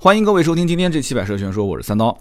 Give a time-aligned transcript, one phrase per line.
[0.00, 2.16] 欢迎各位收听今天这期百车全说，我是三刀。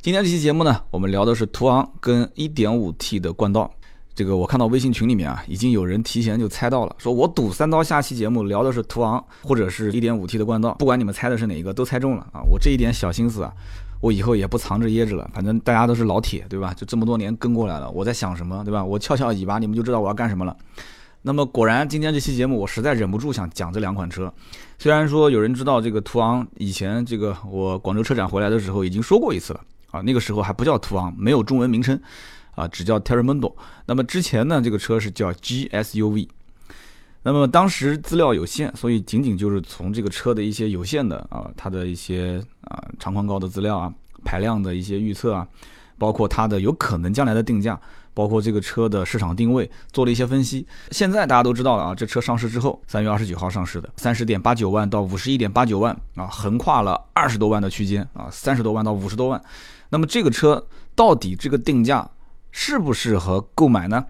[0.00, 3.70] 今天这期节目呢，我们聊的是途昂跟 1.5T 的冠道。
[4.14, 12.40] 这个我看到微信群里面啊，已经有人提前就猜到了，说我赌三刀下期节目聊的是途昂或者是一点五 T 的冠道，不管你们猜的是哪一个，都猜中了啊！
[12.50, 13.52] 我这一点小心思啊，
[14.00, 16.72] 我以后也不藏着掖着了，反正大家都是老铁，对吧？
[16.72, 18.82] 就这么多年跟过来了，我在想什么，对吧？
[18.82, 20.56] 我翘翘尾巴，你们就知道我要干什么了。
[21.22, 24.32] 那么果然，今天这期节目我实在忍不住想讲这两款车。
[24.78, 32.00] 虽然说有人知道这个途昂，以前这个我广州车展回来的时候已经说过一次了啊，那个时候还不叫途昂，没有中文名称
[32.54, 33.52] 啊，只叫 Terramondo。
[33.84, 36.28] 那么之前呢，这个车是叫 GSUV。
[37.24, 43.92] 那么当时资料有限，所以仅仅就是从这个车的一些有限的啊，它的一些啊长宽高的资料啊，
[44.24, 45.46] 排量的一些预测啊，
[45.98, 47.78] 包括它的有可能将来的定价。
[48.18, 50.66] 包括这个车的市场定位做了一些分析。
[50.90, 59.40] 现在大家都知道了啊，这车上市之后，三月二十九号上市的，三十点八九万到五十一点八九万啊，横跨了二十多万的区间啊，三十多万到五十多万。
[59.88, 62.10] 那么这个车到底这个定价
[62.50, 64.04] 适不适合购买呢？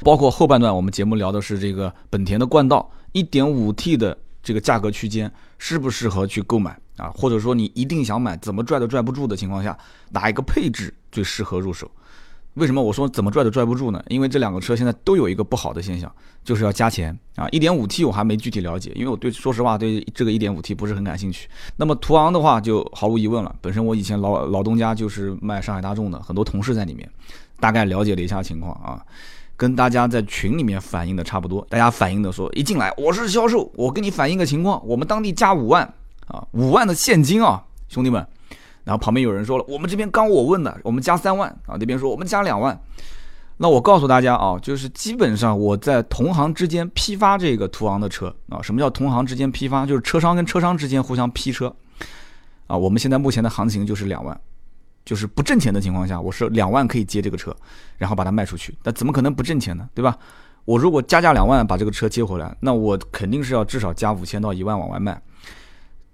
[0.00, 7.12] 包括后半段我们节目聊的是这个本田的冠道一点五 T 的这个价格区间适不适合去购买啊？
[7.14, 9.78] 或者说你一定想买，怎么拽都拽不住的情况下，
[10.10, 11.88] 哪一个配置最适合入手？
[12.54, 14.02] 为什么我说怎么拽都拽不住呢？
[14.08, 16.12] 因为这两个车现在都有一个不好的现象，
[16.44, 17.48] 就是要加钱啊。
[17.48, 21.48] 一点五 T 我还没具体了解，因为我对说实话对这个一点五 T 不是很感兴趣。
[21.76, 27.08] 那么途昂的话就毫无疑问了，本身我以前老老东家就是卖上海大众的，很多同事在里面，
[27.58, 29.00] 大概了解了一下情况啊，
[29.56, 31.66] 跟大家在群里面反映的差不多。
[31.70, 35.90] 大家反映的说，一进来我是销售，我跟你反映个情况，我们当地加五万
[36.26, 38.26] 啊，五万的现金啊，兄弟们。
[38.84, 42.78] 然后旁边有人说了，我们这边刚我问的，我们加三万啊，那边说我们加两万。
[43.58, 49.86] 那我告诉大家啊，就是基本上我在同行之间批发这个途昂的车啊，什么叫同行之间批发？
[49.86, 51.72] 就是车商跟车商之间互相批车
[52.66, 52.76] 啊。
[52.76, 54.40] 我们现在目前的行情就是两万，
[55.04, 57.54] 就是不挣钱的情况下，我是两万可以接这个车，
[57.98, 58.74] 然后把它卖出去。
[58.82, 59.88] 那怎么可能不挣钱呢？
[59.94, 60.18] 对吧？
[60.64, 65.20] 我如果加价两万把这个车接回来，那我肯定是要至少加五千到一万往外卖。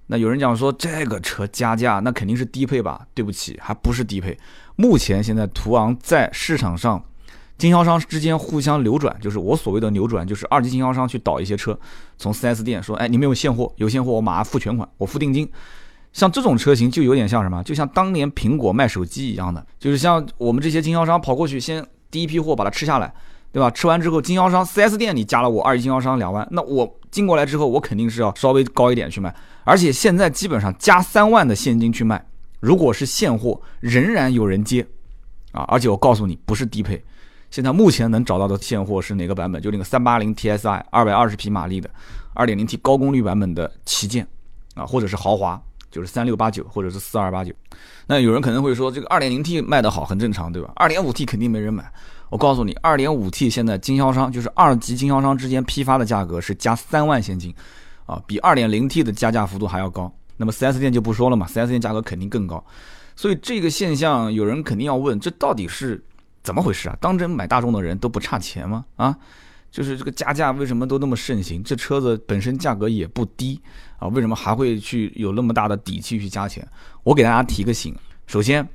[0.08, 3.06] 那有人讲说这个车加价，那肯定是低配吧？
[3.14, 4.36] 对不起，还不是低配。
[4.76, 7.02] 目前现在途昂在市场上，
[7.56, 11.78] 经销商之间互相流转，就是我所谓的流转，就是二级经销商去倒一些车，
[12.16, 15.50] 从 4S 店说，哎，你们有现货，有现货我马上付全款，我付定金。
[16.12, 17.62] 像这种车型就有点像什么？
[17.62, 23.12] 就像当年苹果卖手机一样的，就是像我们这些经销商跑过去，先第一批货把它吃下来，
[23.50, 23.70] 对吧？
[23.70, 29.34] 吃完之后，经销商 4S 店你加了我二级经销商两万，那我进过来之后，我肯定是要稍微高一点去卖。
[29.64, 32.24] 而且现在基本上加三万的现金去卖，
[32.60, 34.86] 如果是现货，仍然有人接，
[35.52, 35.62] 啊！
[35.68, 37.02] 而且我告诉你，不是低配，
[37.50, 39.60] 现在目前能找到的现货是哪个版本？
[39.60, 41.90] 就那个三八零 TSI 二百二十匹马力的
[42.34, 44.26] 二点零 T 高功率版本的旗舰，
[44.74, 45.60] 啊，或者是豪华，
[45.90, 47.52] 就是三六八九或者是四二八九。
[48.06, 50.72] 那有人可能会说，这个二点零 T 卖得好，很正常，对吧？
[50.76, 51.90] 二点五 T 肯定没人买。
[52.30, 57.54] 我告诉你，二点五 T 现在经销商就是二级经销商之间批发的价格是加三万现金。
[58.06, 62.64] 啊，比二点零 T 的加价幅度还要高，那么 4S 店就不说了嘛，4S 店价格肯定更高，
[63.14, 66.02] 所以这个现象有人肯定要问，这到底是
[66.42, 66.96] 怎么回事啊？
[67.02, 68.82] 当真买大众的人都不差钱吗？
[68.96, 69.14] 啊，
[69.70, 71.62] 就是这个加价为什么都那么盛行？
[71.62, 73.60] 这车子本身价格也不低
[73.98, 76.66] 啊，为什么还会去有那么大的底气去加钱？
[77.02, 77.94] 我给大家提个醒，
[78.26, 78.66] 首先，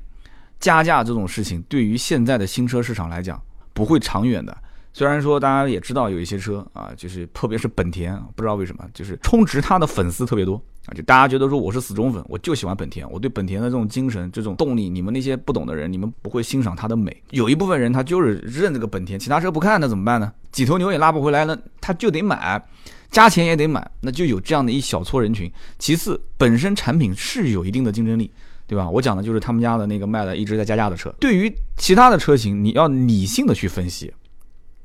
[0.63, 3.37] 加价这种事情对于现在的新车市场来讲
[3.73, 4.57] 不会长远的。
[4.93, 17.21] 虽然说大家也知道有一些车啊，就是特别是本田，不知道为什么，就是充值它的粉丝特别多啊，就大家觉得说我是死忠粉，我就喜欢本田，我对本田的这种精神、这种动力，你们那些不懂的人，你们不会欣赏它的美。
[17.31, 20.31] 有一部分人他就是认这个本田，其他车不看，那怎么办呢？
[20.53, 22.63] 几头牛也拉不回来了，他就得买，
[23.09, 25.51] 加钱也得买，那就有这样的一小撮人群。
[25.77, 28.31] 其次，本身产品是有一定的竞争力，
[28.65, 28.89] 对吧？
[28.89, 31.13] 我讲的就是他们家的那个卖的一直在加价的车。
[31.19, 34.13] 对于其他的车型，你要理性的去分析。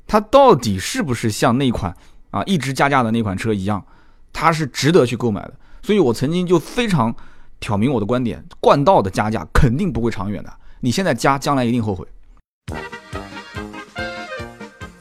[0.05, 1.95] 它到底是不是像那款
[2.31, 3.85] 啊一直加价的那款车一样，
[4.33, 5.53] 它是值得去购买的？
[5.81, 7.15] 所以我曾经就非常
[7.59, 10.53] 挑明我的观点：冠道的加价肯定不会长远的。
[10.81, 12.07] 你现在加，将来一定后悔。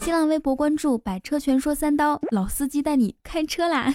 [0.00, 3.92] 新浪微博关注“百车全说三刀”，老司机带你开车啦！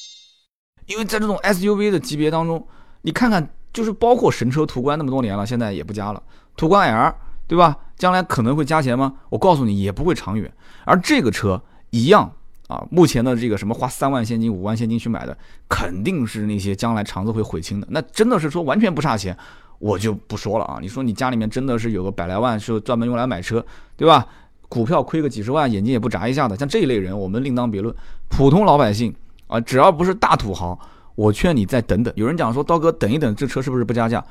[0.86, 2.66] 因为在这种 SUV 的级别当中，
[3.02, 6.22] 你看看，就是包括神车途观那么多年了，现在也不加了，
[6.56, 7.14] 途观 L。
[7.50, 7.76] 对吧？
[7.96, 9.12] 将来可能会加钱吗？
[9.28, 10.48] 我告诉你，也不会长远。
[10.84, 12.30] 而这个车一样
[12.68, 15.36] 啊，目前的这个什么花三万现金、五万现金去买的，
[15.68, 17.86] 肯定是那些将来肠子会悔青的。
[17.90, 19.36] 那真的是说完全不差钱，
[19.80, 20.78] 我就不说了啊。
[20.80, 24.24] 你说你家里面真的是有个百来万，是专门用来买车，对吧？
[24.68, 27.92] 股票亏个几十万，眼睛也不眨一下的，像这一类人，我们另当别论。
[28.28, 29.12] 普通老百姓
[29.48, 30.78] 啊，只要不是大土豪，
[31.20, 32.10] 我劝你再等等。
[32.16, 34.24] 有人讲说，刀哥等一等，这车是不是不加价？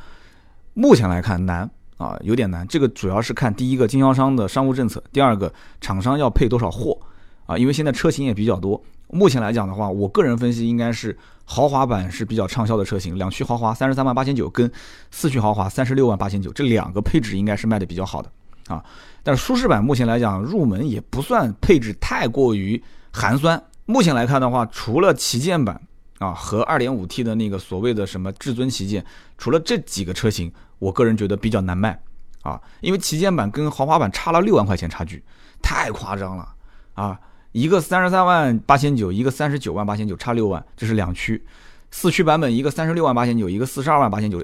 [0.74, 2.68] 目前来看难啊，有点难。
[2.68, 6.98] 这个主要是看第一个经销商的商务政策，第二个厂商要配多少货
[7.46, 8.82] 啊，因为现在车型也比较多。
[9.12, 11.16] 目前来讲的话，我个人分析应该是
[11.46, 14.72] 豪华版是比较畅销的车型，两驱豪华三十三万八千九，跟
[15.12, 18.32] 四驱豪华三十六万八千九，这两个配置应该是卖的比较好的
[18.68, 18.84] 啊。
[19.22, 22.82] 但是舒适版目前来讲入门也不算配置太过于
[23.12, 23.62] 寒酸。
[23.86, 25.80] 目前来看的话，除了旗舰版
[26.20, 29.04] 啊和二点五 T 的那个所谓的什么至尊旗舰，
[29.38, 32.00] 除了这几个车型，我个人觉得比较难卖
[32.44, 35.24] 啊，因为旗舰版跟豪华版差了六万块钱差距，
[35.62, 36.48] 太夸张了
[36.94, 37.20] 啊。
[37.52, 41.44] 一个三十三万八千九，一个三十九万八千九，差六万，这是两驱。
[41.90, 44.40] 四驱版本一个三十六万八千九，一个四十二万八千九，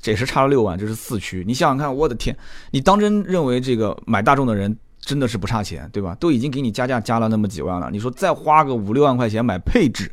[0.00, 1.42] 这也是差了六万，这是四驱。
[1.44, 2.36] 你想想看，我的天，
[2.70, 6.14] 你当真认为这个买大众的人真的是不差钱，对吧？
[6.20, 10.08] 都已经给你加价加了那么几万了，你说再花个五六万块钱买配置，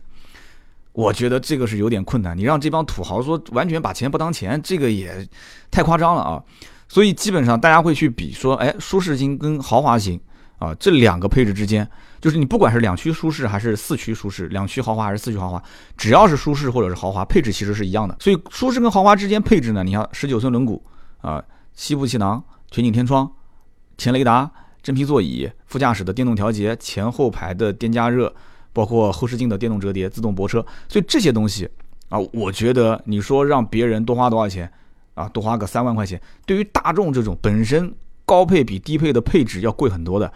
[0.94, 2.38] 我觉得这个是有点困难。
[2.38, 5.28] 你让这帮土豪说完全把钱不当钱，这个也
[5.70, 6.44] 太夸张了啊！
[6.88, 10.20] 所以基本上大家会去比说，哎，舒适型跟豪华型
[10.60, 11.90] 啊这两个配置之间。
[12.20, 15.64] 就是你不管是两驱舒适还是四驱舒适，两驱豪华还是四驱豪华，
[15.98, 18.16] 只要是舒适或者是豪华，配置其实是一样的。
[18.20, 20.80] 所以舒适跟豪华之间配置呢，你像十九寸轮毂
[21.22, 21.44] 啊，
[21.74, 23.32] 西部气囊，全景天窗，
[23.98, 24.52] 前雷达，
[24.84, 28.32] 真皮座椅，副驾驶的电动调节，前后排的电加热，
[28.74, 30.66] 包括后视镜的电动折叠，自动泊车。
[30.88, 31.70] 所以这些东西
[32.10, 34.72] 啊，我觉得你说让别人多花多少钱
[35.14, 37.94] 啊，多花个三万块钱，对于大众这种本身
[38.26, 40.32] 高配比低配的配置要贵很多的。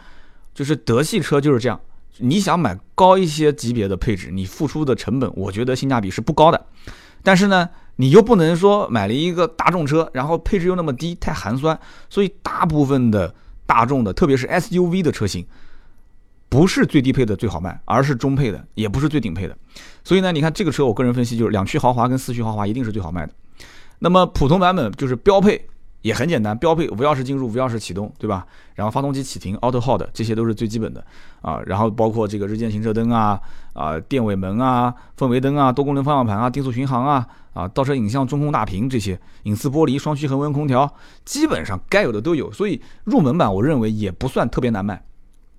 [0.53, 1.79] 就是德系车就是这样，
[2.19, 6.65] 你想买高一些级别的配置，你付出的成本，我觉得性价比是不高的。
[7.21, 11.77] 但是呢，你又不能说买了一个大众车，然后配置又那么低，太寒酸。
[12.09, 13.33] 所以大部分的
[13.65, 15.45] 大众的，特别是 SUV 的车型，
[16.55, 19.57] 不是最低配的最好卖，而是中配的，也不是最顶配的。
[20.05, 23.33] 所以呢，你看这个车，我个人分析就是两驱豪华跟四驱豪华一定是最好卖的。
[23.99, 25.67] 那么普通版本就是标配。
[26.01, 28.45] 也很简单，标配无钥匙进入、无钥匙启动，对吧？
[28.75, 31.03] 然后发动机启停、Auto Hold，这些都是最基本的
[31.41, 31.59] 啊。
[31.65, 33.41] 然后包括这个日间行车灯啊、
[33.73, 37.25] 啊电尾门啊、氛围灯啊、多功能方向盘啊、定速巡航啊、
[37.55, 40.93] 啊倒车影像、中控大屏这些、隐私玻璃、双区恒温空调，
[41.23, 42.51] 基本上该有的都有。
[42.51, 45.03] 所以入门版我认为也不算特别难卖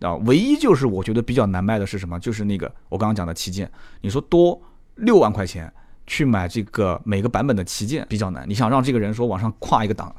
[0.06, 0.14] 啊。
[0.26, 2.19] 唯一就是我觉得比较难卖的是什么？
[2.20, 3.70] 就是那个我刚刚讲的旗舰，
[4.00, 4.61] 你说多
[4.94, 5.73] 六万块钱。
[6.08, 10.14] 去买这个每个版本的旗舰比较难，你想让这个人说往上跨一个档，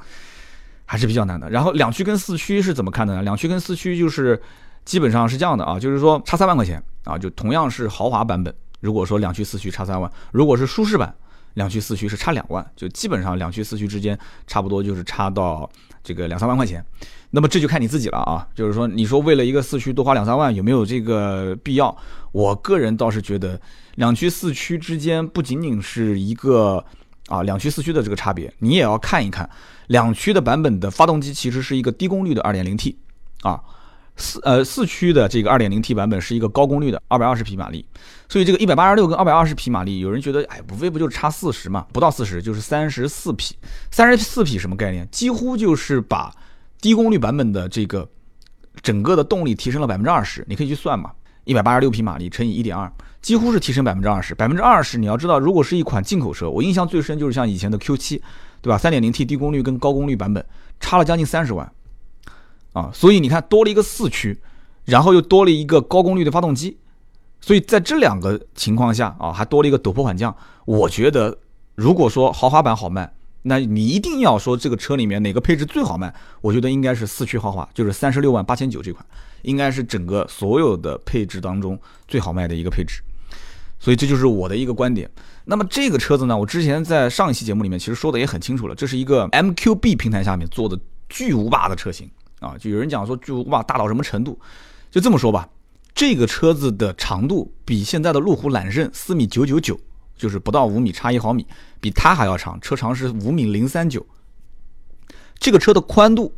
[0.84, 1.48] 还是比较难的。
[1.48, 3.22] 然后两驱跟四驱是怎么看的呢？
[3.22, 4.38] 两驱跟四驱就是
[4.84, 11.14] 基本上是这样的啊，就是说差三万块钱啊，就同样是豪华版本，如果说两驱四驱差三万，如果是舒适版
[11.54, 15.66] 两驱四驱是差两万，就基本上两驱四驱之间差不多就是差到
[16.08, 16.82] 这个两三万块钱。
[17.30, 21.94] 那么这就看你自己了啊，就是说你说为了一个四驱多花两三万有没有这个必要？
[22.32, 23.60] 我个人倒是觉得。
[23.96, 26.82] 两驱四驱之间不仅仅是一个
[27.26, 29.50] 啊两驱四驱的这个差别，你也要看一看
[29.88, 32.94] 两驱的版本的发动机其实是一个低功率的 2.0T
[33.42, 33.60] 啊，
[34.18, 37.86] 四呃四驱的这个 2.0T 版本是一个高功率的220匹马力，
[38.28, 43.56] 所以这个186跟220匹马力，有人觉得哎无非不就是差四十嘛，不到四十就是三十四匹，
[43.90, 45.08] 三十四匹什么概念？
[45.10, 46.30] 几乎就是把
[46.80, 48.08] 低功率版本的这个
[48.82, 51.10] 整个的动力提升了百分之二十，你可以去算嘛，
[51.44, 52.92] 一百八十六匹马力乘以一点二。
[53.20, 54.96] 几乎是提升百分之二十，百分之二十。
[54.96, 58.22] 你要知道，如果是一款进口车，我印象最深就是像以前的 Q 七，
[58.62, 58.78] 对吧？
[58.78, 60.44] 三点零 T 低功率跟高功率版本
[60.78, 61.70] 差了将近三十万，
[62.72, 64.38] 啊，所以你看多了一个四驱，
[64.84, 66.76] 然后又多了一个高功率的发动机，
[67.40, 70.34] 所以在这两个情况下啊，还多了一个陡坡缓降。
[70.64, 71.38] 我觉得，
[71.74, 76.12] 如果说豪华版好卖，那你一定要说这个车里面哪个配置最好卖？
[76.40, 79.04] 我觉得应该是四驱豪华，就是三十六万八千九这款，
[79.42, 83.00] 应该是整个所有的配置当中最好卖的一个配置。
[83.80, 85.08] 所以这就是我的一个观点。
[85.44, 92.10] 那么这个车子呢，我之前在上一期节目里面其实说的也很清楚了，这是一个 MQB 平台下面做的巨无霸的车型
[92.40, 92.56] 啊。
[92.58, 94.38] 就有人讲说巨无霸大到什么程度？
[94.90, 95.48] 就这么说吧，
[95.94, 99.78] 这个车子的长度比现在的路虎揽胜四米九九九，
[100.16, 101.46] 就是不到五米，差一毫米，
[101.80, 104.06] 比它还要长，车长是五米零三九。
[105.38, 106.34] 这个车的宽度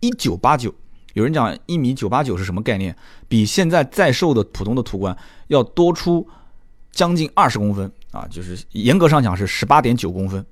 [0.00, 0.74] 一九八九。
[1.14, 2.94] 有人讲一米九八九是什么概念？
[3.26, 5.16] 比现在在售的普通的途观
[5.48, 6.28] 要多出
[6.92, 8.26] 将近二十公分啊！
[8.30, 10.44] 就是严格上讲是十八点九公分，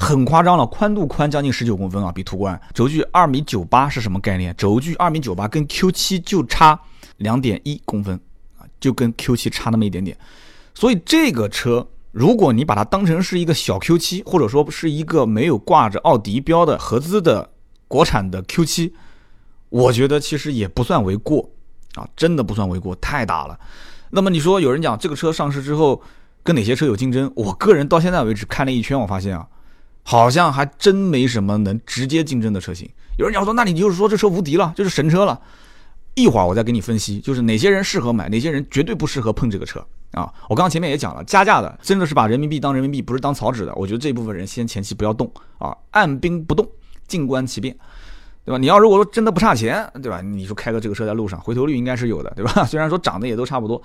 [0.00, 0.66] 很夸张了。
[0.66, 2.58] 宽度宽将近十九公分啊，比途观。
[2.72, 4.54] 轴距二米九八是什么概念？
[4.56, 6.80] 轴距二米九八跟 Q 七就差
[7.18, 8.18] 两点一公分
[8.58, 10.16] 啊，就跟 Q 七差那么一点点。
[10.74, 17.50] 所以这个车，如果你把它当成是一个小 Q 七，或者说是一个没有挂着奥迪标的合资的
[17.86, 18.94] 国产的 Q 七。
[19.68, 21.48] 我觉得其实也不算为过，
[21.94, 23.56] 啊，真的不算为过，太大了。
[24.10, 26.02] 那么你说有人讲这个车上市之后，
[26.42, 27.30] 跟哪些车有竞争？
[27.36, 29.46] 我个人到现在为止看了一圈，我发现啊，
[30.10, 32.90] 好像还真没什么能直接竞争的车型。
[33.16, 35.40] 有人讲说，那你就是说这车无敌了，就是神车了。
[36.16, 39.78] 一会儿我再给你分析，就是哪些人适合买，哪些人绝对不适合碰这个车
[40.10, 40.28] 啊。
[40.48, 43.72] 我刚刚前面也讲了，加价的真的是把人民币当人民币，不是当草纸的。
[43.76, 46.68] 我觉得这部分人先前期不要动啊，按兵不动，
[47.06, 47.72] 静观其变，
[48.44, 48.58] 对吧？
[48.58, 50.20] 你要如果说真的不差钱，对吧？
[50.20, 52.64] 你说开个这个车在路上，回头率应该是有的，对吧？
[52.66, 53.80] 虽然说长得也都差不多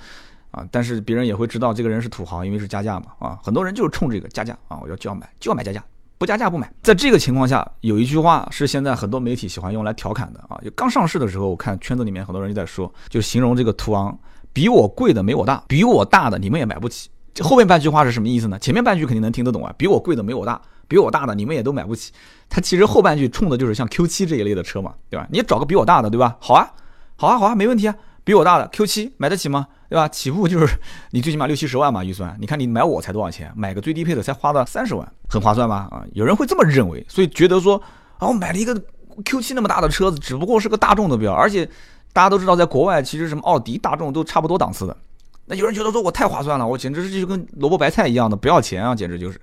[0.49, 3.37] 啊，但是别人也会知道这个人是土豪，因为是加价嘛啊。
[3.43, 5.83] 很多人就是冲这个加价啊，我要就要买，就要买加价。
[6.17, 14.17] 不加价不买，在这个情况下，有一句话是现在很多媒体喜欢用来调侃的啊，就刚上市的时候，我看圈子里面很多人就在说，就形容这个途昂
[14.53, 17.09] 比我贵的没我大，比我大的你们也买不起。
[17.33, 18.57] 这后面半句话是什么意思呢？
[18.59, 22.13] 前面半句肯定能听得懂啊，比我贵的没我大，比我大的你们也都买不起。
[22.47, 25.27] 它其实后半句冲的就是像 Q7 这一类的车嘛，对吧？
[25.29, 26.37] 你找个比我大的，对吧？
[26.39, 26.71] 好啊，
[27.17, 27.95] 好啊，好啊，没问题啊。
[28.25, 29.67] 比我大的 Q7 买得起吗？
[29.87, 30.07] 对吧？
[30.09, 30.77] 起步就是
[31.11, 32.35] 你最起码六七十万嘛预算。
[32.41, 33.49] 你看你买我才多少钱？
[33.55, 35.87] 买个最低配的才花了三十万，很划算吧？
[35.91, 37.81] 啊，有人会这么认为，所以觉得说
[38.17, 38.75] 啊，我买了一个
[39.23, 41.69] Q7 那么大的车子，只不过是个大众的标，而且
[42.11, 44.97] 大家都知道，在国外其实什么奥迪、大众都差不多档次的。
[45.45, 49.39] 那有人觉得说我太划算了，我简直是就跟萝卜白菜一样的，不要钱啊，简直就是。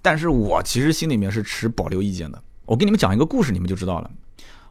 [0.00, 2.42] 但是我其实心里面是持保留意见的。
[2.64, 4.10] 我给你们讲一个故事，你们就知道了。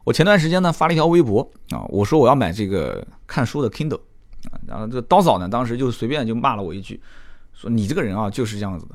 [0.08, 4.00] 我前段时间呢发了一条微博啊，我说我要买这个看书的 Kindle。
[4.50, 6.98] 啊，然后这刀嫂呢，当时就随便就骂了我一句，
[7.52, 8.94] 说你这个人啊就是这样子的，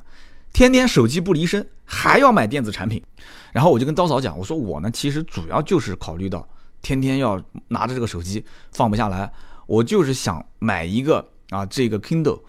[0.54, 3.04] 天天手机不离身，还要买电子产品。
[3.52, 6.48] 然后我就跟刀嫂讲，我说我呢其实主要就是考虑到
[6.82, 9.32] 天天要拿着这个手机放不下来，
[9.68, 12.40] 我就是想买一个啊这个 Kindle。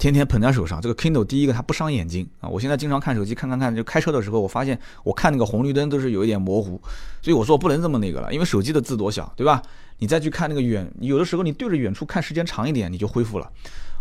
[0.00, 2.48] 天天捧在手上，这个 Kindle 第一个它不伤眼睛啊！
[2.48, 6.80] 我现在经常看手机，看看看，就开车的时候，我发现我看那个红绿灯都是有一点模糊，
[7.20, 9.60] 所以我说不能这么那个了，因为手机的字多小，对吧？
[9.98, 13.52] 你再去看那个远，有的时候你对着远处看时间长一点，你就恢复了。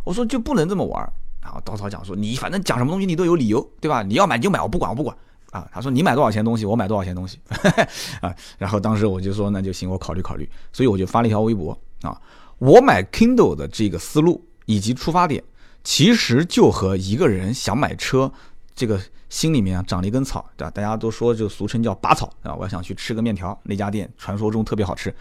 [0.06, 1.12] 我说就不能这么玩。
[1.41, 4.01] 然后稻草讲说，你反正讲什么东西你都有理由，对吧？
[4.01, 5.13] 你要买你就买，我不管，我不管
[5.51, 5.68] 啊。
[5.74, 7.39] 他说你买多少钱东西，我买多少钱东西
[8.22, 8.34] 啊。
[8.58, 10.50] 然后当时我就说那就行，我考虑考虑。
[10.72, 12.18] 所以我就发了一条微博啊，
[12.58, 15.44] 我买 Kindle 的这个思路以及出发点。
[15.83, 18.31] 其实就和一个人想买车，
[18.75, 20.71] 这个心里面长了一根草，对吧？
[20.71, 22.53] 大家都说就俗称叫拔草啊。
[22.53, 25.13] 我想去吃个面条，那家店传说中特别好吃，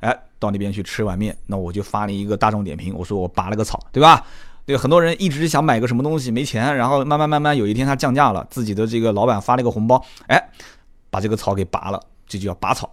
[0.00, 4.24] 哎，到那边去吃碗面，那我就发了一个大众点评，我说我拔了个草，对吧？
[4.66, 10.50] 对，很多人一直想买个什么东西没钱，然后慢慢慢慢有一天他降价了，自己的这个老板发了一个红包，哎，
[11.10, 12.90] 把这个草给拔了，这就叫拔草。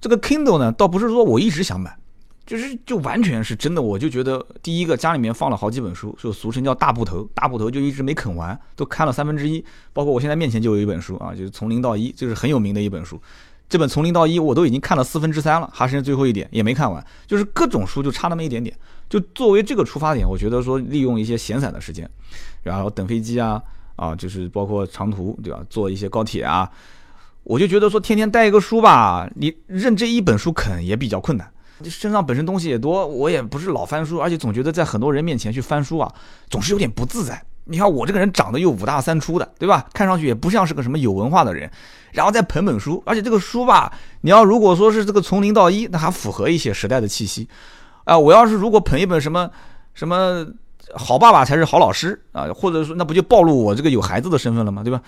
[0.00, 1.96] 这个 Kindle 呢，倒不是说我一直想买。
[2.48, 9.62] 就是就完全是真的，我就觉得第一个家里面放了好几本书，就俗称叫大部头，大部头就一直没啃完，都看了三分之一。
[9.92, 13.20] 包括我现在面前就有一本书啊，就是从零到一，就是很有名的一本书。
[13.68, 17.06] 这本从零到一我都已经看了四分之三了，还剩最后一点也没看完。
[17.26, 18.74] 就是各种书就差那么一点点。
[19.10, 22.08] 就作为这个出发点，我觉得说利用一些闲散的时间，
[22.62, 23.62] 然后等飞机啊
[23.96, 26.70] 啊，就是包括长途对吧，坐一些高铁啊，
[27.44, 31.46] 我就觉得说天天带一个书吧，你认这一本书啃也比较困难。
[31.84, 36.12] 身上本身东西也多，我也不是老翻书，而且总觉得在很多人面前去翻书啊，
[36.50, 37.42] 总是有点不自在。
[37.70, 39.86] 你看我这个人长得又五大三粗的，对吧？
[39.92, 41.70] 看上去也不像是个什么有文化的人，
[42.12, 43.92] 然后再捧本书，而且这个书吧，
[44.22, 47.46] 你要如果说是这个从零到一，那还符合一些时代的气息。
[48.04, 49.50] 啊，我要是如果捧一本什么
[49.92, 50.46] 什么
[50.94, 54.82] 好爸爸才是好老师啊，或者说那不就暴露我这个有孩子的身份了吗？
[54.82, 55.02] 对吧？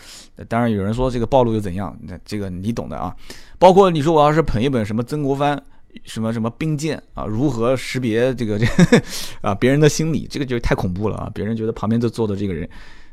[0.47, 1.97] 当然有人说这个暴露又怎样？
[2.03, 3.17] 那这个你懂的啊。
[3.59, 5.63] 包括你说我要是捧一本什么曾国藩。
[6.05, 7.25] 什么什么兵谏啊？
[7.25, 8.67] 如何识别这个这
[9.41, 10.27] 啊别人的心理？
[10.31, 11.31] 这个就太恐怖了啊！
[11.35, 12.69] 别人觉得旁边就坐的这个人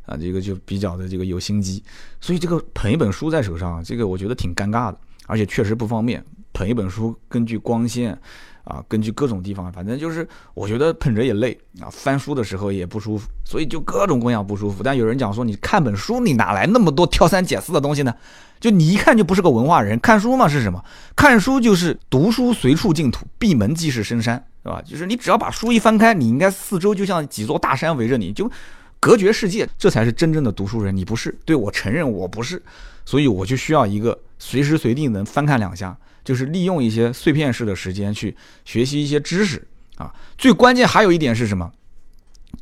[0.06, 1.84] 啊，这个就比较的这个有心机，
[2.22, 6.24] 所以这个捧一本书在手上，这个我觉得挺尴尬的，而且确实不方便。
[6.54, 8.20] 捧一本书，根据光线。
[8.68, 14.84] 啊，根据各种地方，反正就是我觉得捧着也累啊，翻书的时候也不舒服，所以就各种各样不舒服。
[14.84, 18.14] 但有人讲说，你看本书，你哪来那么多挑三拣四的东西呢？
[18.60, 20.84] 就你一看就不是个文化人，看书嘛是什么？
[21.16, 24.82] 看书就是读书随处净土，闭门即是深山，是吧？
[24.84, 28.52] 就是你只要把书一翻开，你应该四周就像几座大山围着你，就
[29.00, 30.96] 隔绝世界，这才是真正的读书人。
[30.96, 32.62] 你不是，对我承认我不是，
[33.06, 35.96] 所以我就需要一个随时随地能翻看两下。
[36.28, 39.66] 就是利用一些碎片式的时间去学习一些知识
[39.96, 41.72] 啊，最关键还有一点是什么？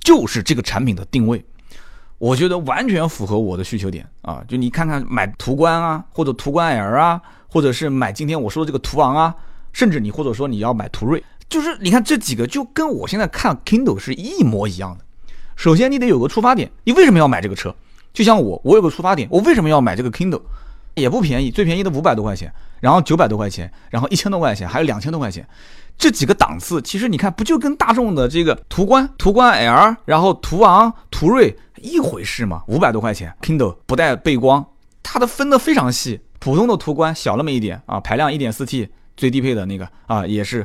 [0.01, 1.43] 就是这个产品的定位，
[2.19, 4.45] 我觉得完全符合我的需求点啊。
[4.47, 9.35] 就你看看买途观啊，或者途观 L 啊，或者是买今天我说的这个途昂啊，
[9.73, 15.03] 甚至你或者说你要买途锐，就是你看这几个就跟我现在看 Kindle 是一模一样的。
[15.55, 17.75] 首先你得有个出发点，你为什么要买这个车？
[18.13, 20.43] 就像我，我有个出发点，我为什么要买这个 Kindle？
[20.93, 22.53] 也不便宜，最便宜的五百多块钱，
[22.85, 25.43] 然后九百多块钱，然后一千多块钱，还有两千多块钱，
[25.97, 32.61] 这几个档次，其实你看不就跟大众的这个途观、途观 L，然后途昂、途锐一回事吗？
[32.67, 34.63] 五百多块钱，Kindle 不带背光，
[35.01, 36.21] 它的分的非常细。
[36.37, 38.87] 普通的途观小那么一点啊，排量一点四 T
[39.17, 40.63] 最低配的那个啊，也是。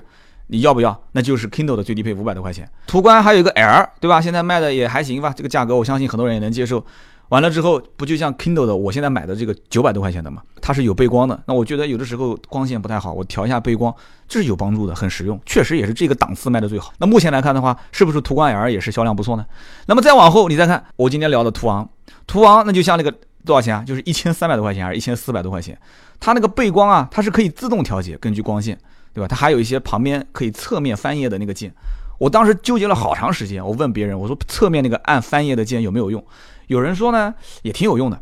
[0.52, 1.00] 你要不要？
[1.12, 2.68] 那就是 Kindle 的最低配五百多块钱。
[2.86, 4.20] 途观还有一个 L，对吧？
[4.20, 6.84] 现在卖的也还行吧，这个价格我相信很多人也能接受。
[7.30, 10.42] 完了之后，不就像 Kindle 的我现在买的这个九百多块钱的嘛？
[10.60, 11.42] 它是有背光的。
[11.46, 13.94] 那我觉得有的时候光线不太好，我调一下背光，
[14.28, 15.40] 这是有帮助的，很实用。
[15.46, 16.92] 确实也是这个档次卖的最好。
[16.98, 19.46] 那目前来看的话，是不是途观 L 也是销量不错呢？
[19.86, 21.88] 那么再往后你再看，我今天聊的途昂，
[22.26, 23.12] 途昂那就像那个
[23.44, 23.82] 多少钱啊？
[23.84, 25.78] 就是一千三百多块钱还是一千四百多块钱？
[26.18, 28.78] 它那个背光啊，它是可以自动调节，根据光线。
[29.12, 29.26] 对吧？
[29.26, 31.74] 它还有一些旁边可以侧面翻页的那个键，
[32.16, 33.60] 我当时纠结了好长时间。
[33.60, 36.24] 我问别人，我说侧面那个按翻页的键有没有用？
[36.70, 38.16] 有人说呢，也挺有用的；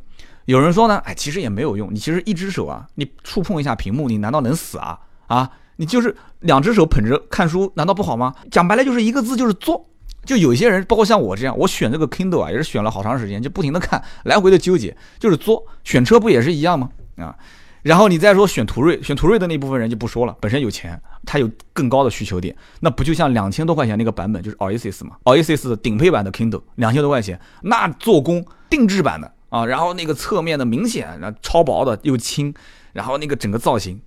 [0.47, 1.93] 有人说呢，哎，其实也没有用。
[1.93, 4.99] 你其实一只手啊，你触碰一下屏幕，你难道能死啊？
[5.27, 8.35] 啊，你就是两只手捧着看书，难道不好吗？
[8.51, 9.87] 讲白了就是一个字，就是作。
[10.25, 15.63] 就有些人，包括像我这样，我选这个 Kindle 啊，也是选了好长时间，就不停的看，来回的纠结，就是作。
[15.85, 16.89] 选车不也是一样吗？
[17.19, 17.37] 啊？
[17.83, 32.53] 然后你再说选途锐，选途锐的那部分人就不说了，本身有钱，他有更高的需求点，那不就像两千多块钱那个版本就是 Oasis 嘛，Oasis 的顶配版的 Kindle 两千多块钱，那做工定制版的啊，然后那个侧面的明显，然后超薄的又轻，
[32.93, 34.01] 然后那个整个造型。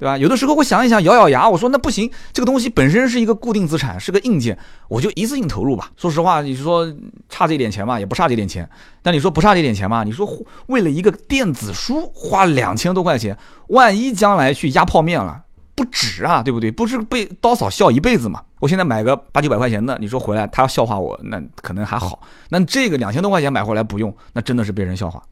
[0.00, 0.16] 对吧？
[0.16, 4.56] 有的时候我想一想，咬咬牙，我说那不行，这个东西本身是一个固定资产，是个硬件，
[4.88, 5.90] 我就一次性投入吧。
[5.94, 6.90] 说实话，你说
[7.28, 8.66] 差这点钱嘛，也不差这点钱。
[9.02, 10.02] 但你说不差这点钱嘛？
[10.02, 10.26] 你说
[10.68, 13.36] 为了一个电子书花两千多块钱，
[13.68, 15.42] 万一将来去压泡面了，
[15.74, 16.70] 不值啊，对不对？
[16.70, 18.42] 不是被刀嫂笑一辈子嘛？
[18.58, 22.20] 我现在买个八九百块钱的，你说回来他要笑话我，那可能还好。
[22.48, 25.22] 那这个两千多块钱买回来不用，那真的是被人笑话。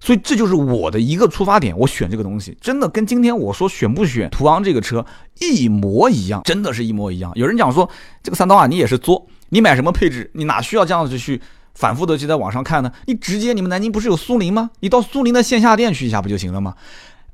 [0.00, 5.04] 所以这就是我的一个出发点，我选这个东西真的跟今天我说选不选途昂这个车
[5.38, 7.30] 一模一样，真的是一模一样。
[7.34, 7.88] 有人讲说
[8.22, 11.40] 这个三刀啊，你也是作，你买什么配置，你哪需要这样子去
[11.74, 12.90] 反复的去在网上看呢？
[13.06, 14.70] 你直接你们南京不是有苏宁吗？
[14.80, 16.74] 你到苏宁的线下店去一下不就行了吗？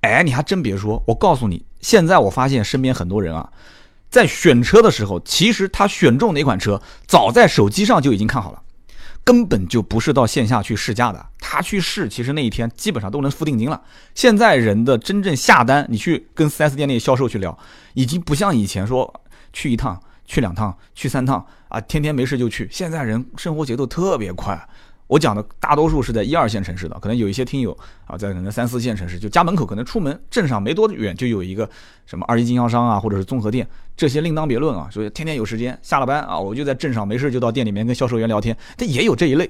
[0.00, 3.48] 哎，你还真别说，我告诉你，现在我发现身边很多人啊，
[4.10, 8.62] 在选车的时候，其实他选中哪款车，早在手机上就已经看好了。
[9.26, 13.82] 根本就不是到线下去试驾的，他去试，其实那一天基本上都能付定金了。
[14.14, 17.58] 现在人的真正下单，你去跟 4S 店那些销售去聊，
[17.94, 19.12] 已经不像以前说
[19.52, 22.68] 去一趟、去两趟、去三趟啊，天天没事就去。
[22.70, 24.68] 现在人生活节奏特别快。
[25.06, 31.68] 我讲的大多数是在一二线城市的，可能有一些听友啊，在可能三四线城市，就家门口可能出门镇上没多远就有一个
[32.06, 34.88] 什么二级经销商啊，或者是综合店，这些另当别论啊。
[34.90, 38.56] 所以天天有时间，下了班啊，我就在镇上没事就到店里面跟销售员聊天。
[38.76, 39.48] 但也有这一类，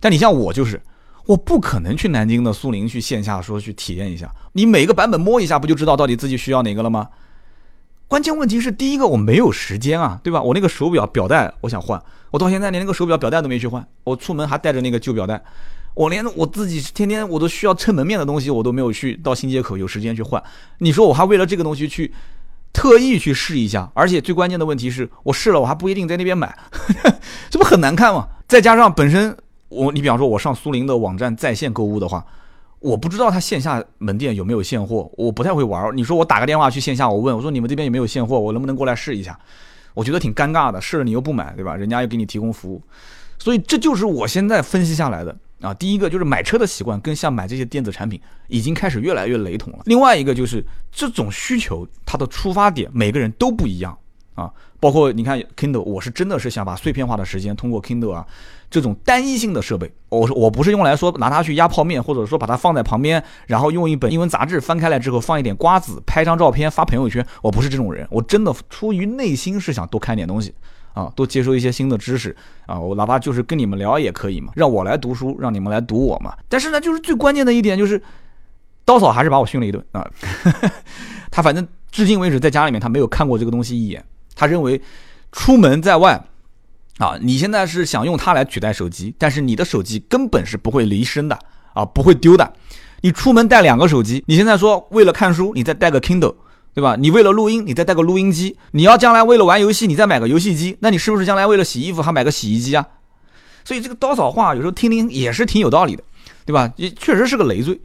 [0.00, 0.80] 但你像我就是，
[1.26, 7.08] 我不可能去南京的苏宁去线下说去体验一下，你每个版本摸一下不就知道到底自己需要哪个了吗？
[8.06, 10.40] 关键问题是第一个我没有时间啊，对吧？
[10.42, 12.00] 我那个手表表带我想换。
[12.30, 15.40] 我到现在连那个手表表带都没去换，我出门还带着那个旧表带，
[15.94, 20.42] 我连我自己天天我都需要撑门面的东西我都没有去到新街口有时间去换。
[20.78, 22.12] 你说我还为了这个东西去
[22.72, 26.56] 特意去试一下，而且最关键的问题是我试了我还不一定在那边买，
[27.48, 28.26] 这不很难看吗？
[28.48, 29.36] 再加上本身
[29.68, 32.24] 我你比方说我上苏宁的网站在线购物的话，
[32.84, 35.96] 我不知道他线下门店有没有现货，我不太会玩。
[35.96, 39.38] 你说我打个电话去线下我问我说你们这边有没有现货，我能不能过来试一下？
[39.94, 41.74] 我觉得挺尴尬的，试了你又不买，对吧？
[41.74, 42.82] 人家又给你提供服务，
[43.38, 45.72] 所以这就是我现在分析下来的啊。
[45.72, 49.78] 第一个就是买车的习惯跟像买这些电子产品已经开始越来越雷同了。
[49.86, 53.96] 另外一个就是这种需求它的出发点每个人都不一样
[54.34, 54.50] 啊。
[54.80, 58.26] 包括你看 Kindle，我是真的是想把碎片化的时间通过 Kindle 啊。
[58.70, 67.24] 这种单一性的设备，我说我不是用来说拿它去压泡面，或者说把它放在旁边，然后用一本英文杂志翻开来之后放一点瓜子，拍张照片发朋友圈。
[67.40, 70.52] 我不是这种人，我真的出于内心是想多看点东西
[70.92, 72.34] 啊，多接收一些新的知识
[72.66, 72.80] 啊。
[72.80, 76.34] 我哪怕就是跟你们聊也可以嘛，让我来读书，让你们来读我嘛。
[76.48, 78.02] 但是呢，就是最关键的一点就是，
[78.84, 80.04] 刀嫂还是把我训了一顿啊。
[81.30, 84.80] 他反正至今为止在家里面他没有看过这个东西一眼，他认为
[85.32, 86.24] 出门在外。
[86.98, 91.36] 啊，你现在是想用它来取代手机，但是你的手机根本是不会离身的
[91.72, 92.52] 啊，不会丢的。
[93.00, 96.36] 你出门带两个手机，你现在说为了看书，你再带个 Kindle，
[96.72, 96.94] 对吧？
[96.96, 98.56] 你为了录音，你再带个录音机。
[98.70, 102.86] 你要将来为了玩游戏，你再买个游戏机，那你是不是将来为了洗衣服还买个洗衣机啊？
[103.64, 106.04] 所以这个刀嫂话有时候听听也是挺有道理的，
[106.46, 106.72] 对吧？
[106.76, 107.80] 也确实是个累赘。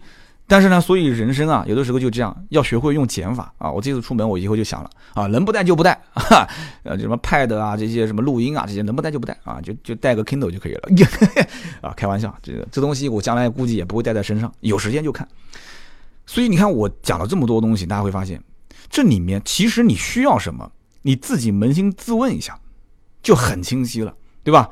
[0.50, 3.72] 但是呢，所以人生啊，有的时候就这样，要学会用减法啊。
[3.72, 6.48] 我这次出门，我以后就想了啊，能不带就不带，哈，
[6.82, 10.90] 呃，什么 Pad 啊，这些什么录音啊，这些能不带就不带啊，就就带个 Kindle 就可以了。
[11.88, 15.28] 啊，开玩笑，这个这东西我将来估计也不会带在身上，有时间就看。
[16.26, 18.42] 所以你看我讲了这么多东西，大家会发现，
[18.90, 20.72] 这里面其实你需要什么，
[21.04, 22.60] 你自己扪心自问一下，
[23.22, 24.68] 就很清晰了，对吧？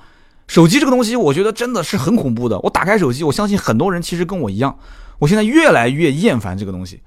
[0.47, 2.57] 手机这个东西，我觉得真的是很恐怖的。
[2.59, 4.79] 我打开手机，我相信很多人其实跟我一样，
[5.19, 7.01] 我现在越来越厌烦这个东西。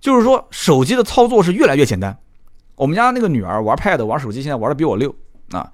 [0.00, 2.18] 就是说，手机的操作是越来越简单。
[2.74, 5.14] 我们家那个女儿玩 Pad、玩手机，现在玩的比我溜
[5.50, 5.70] 啊。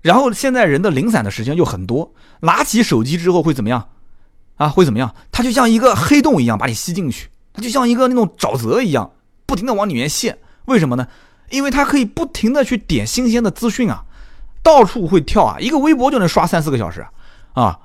[0.00, 3.88] 然后现在人的零散的时间又很多，拿起手机之后会怎么样？
[4.56, 5.14] 啊，会怎么样？
[5.30, 9.12] 它就像一个黑洞一样把你吸进去，它就像一个那种沼泽一样，
[9.46, 10.38] 不停的往里面陷。
[10.64, 11.06] 为什么呢？
[11.50, 14.04] 因为它可以不停的去点新鲜的资讯啊。
[14.62, 17.04] 到处会跳啊，一个微博就能刷三四个小时，
[17.54, 17.78] 啊，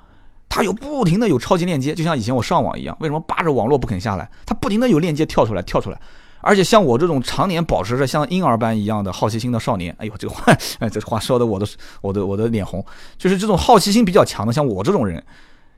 [0.48, 4.30] 它有不停的有超级链接，就像以前我上网一样，为什么扒着网络不肯下来？
[4.46, 6.00] 它不停的有链接跳出来，跳出来，
[6.40, 11.66] 而且像我这种常年保持着像婴儿般一样的好奇心的少年，哎呦，这个话，哎，这话说的我的
[12.00, 12.84] 我的我的脸红，
[13.16, 15.22] 就是这种好奇心比较强的，像我这种人，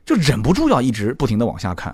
[0.05, 1.93] 就忍不住要一直不停的往下看。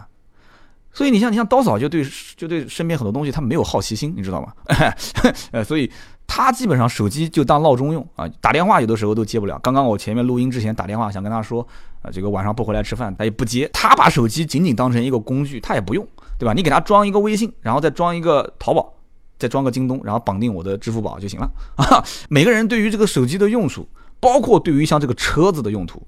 [0.98, 2.04] 所以你像你像刀嫂就对
[2.36, 4.52] 就对身边很多东西他没有好奇心，你知道吗？
[5.54, 5.88] 呃，所以
[6.26, 9.60] 他基本上手机就当闹钟用啊，打电话有的时候都接不了。
[9.60, 11.62] 刚刚我前面录音之前打电话想跟他说
[12.02, 13.70] 啊，这个晚上不回来吃饭，他也不接。
[13.72, 16.04] 他把手机仅仅当成一个工具，他也不用，
[16.40, 16.54] 对吧？
[16.54, 18.92] 你给他装一个微信，然后再装一个淘宝，
[19.38, 22.04] 再装个京东，然后绑定我的支付宝就行了啊。
[22.28, 23.88] 每个人对于这个手机的用处，
[24.20, 26.02] 包括对于像这个车子的用途。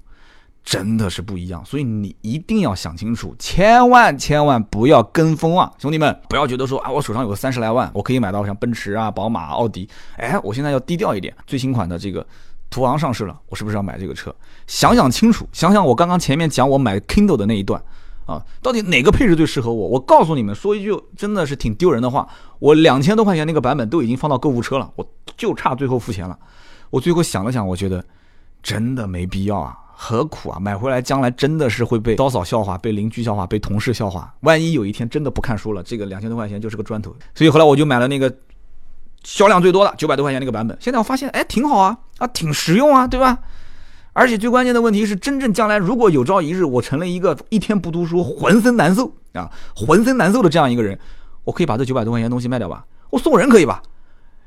[0.62, 12.24] 真的是不一样，所以你一定要想清楚，千万千万不要跟风啊，兄弟们，不要觉得说啊，我手上有个三十来万，我可以买到像奔驰啊、宝马、奥迪，哎，我现在要低调一点，最新款的这个
[12.68, 14.32] 途昂上市了，我是不是要买这个车？
[14.66, 17.82] 想想清楚，想想我刚刚前面讲我买 Kindle 的那一段
[18.26, 19.88] 啊，到底哪个配置最适合我？
[19.88, 26.38] 我告诉你们，说一句真的是挺丢人的话，我两千多块钱那个版本都已经放到购物车了，我就差最后付钱了。
[26.90, 28.04] 我最后想了想，我觉得
[28.62, 29.76] 真的没必要啊。
[30.02, 30.58] 何苦啊！
[30.58, 34.34] 买回来将来真的是会被刀嫂笑话，被邻居笑话，被同事笑话。
[34.40, 37.14] 万一有一天真的不看书了，这个两千多块钱就是个砖头。
[37.34, 38.34] 所以后来我就买了那个
[39.22, 40.74] 销量最多的九百多块钱那个版本。
[40.80, 43.40] 现在我发现，哎，挺好啊，啊，挺实用啊，对吧？
[44.14, 50.98] 而且最关键的问题是，真正将来如果有朝一日我成了一个一天不读书浑身难受啊，浑身难受的这样一个人，
[51.44, 52.86] 我可以把这九百多块钱东西卖掉吧？
[53.10, 53.82] 我送人可以吧？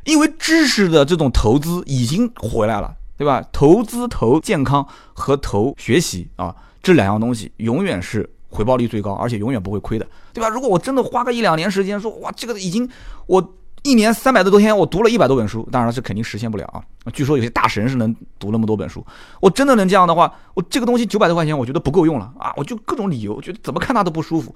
[0.06, 2.96] 因为知识的这种投资已经回来了。
[3.24, 3.42] 对吧？
[3.54, 10.50] 投资投健康和投学习啊，这两样东西永远是回报率最高，而且永远不会亏的，对吧？
[10.50, 12.88] 如果我真的花个一两年时间，说哇，这个已经
[13.28, 16.84] 我一年三百多多天，我读了一百多本书，当然是肯定实现不了啊。
[17.14, 19.06] 据说有些大神是能读那么多本书，
[19.40, 22.52] 我真的能这样的话，我这个东西九百多块钱，我觉得不够用了啊！
[22.58, 24.54] 我就各种理由，觉得怎么看它都不舒服，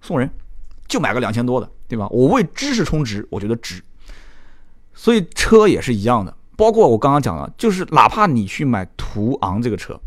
[0.00, 0.30] 送人
[0.88, 2.08] 就买个两千多的，对吧？
[2.08, 3.82] 我为知识充值，我觉得值。
[4.94, 6.34] 所以车也是一样的。
[6.56, 9.98] 包括我刚刚讲了，就是哪怕你去买途昂这个车，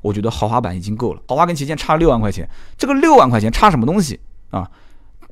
[0.00, 1.22] 我觉得豪华版已经够了。
[1.28, 4.18] 豪华跟旗舰差六万块钱，这个六万块钱差什么东西
[4.50, 4.70] 啊？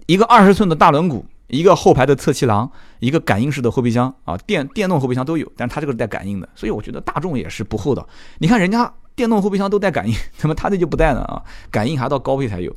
[0.06, 8.08] 一个二十寸的大轮毂，一个后排的侧气囊，一个感应式的后备箱啊，电电动后备箱都有，但是它这个是带感应的，所以我觉得大众也是不厚道。
[8.38, 11.42] 你看人家电动后备箱都带感应，怎么他这就不带呢啊？
[11.70, 12.74] 感应还到高配才有，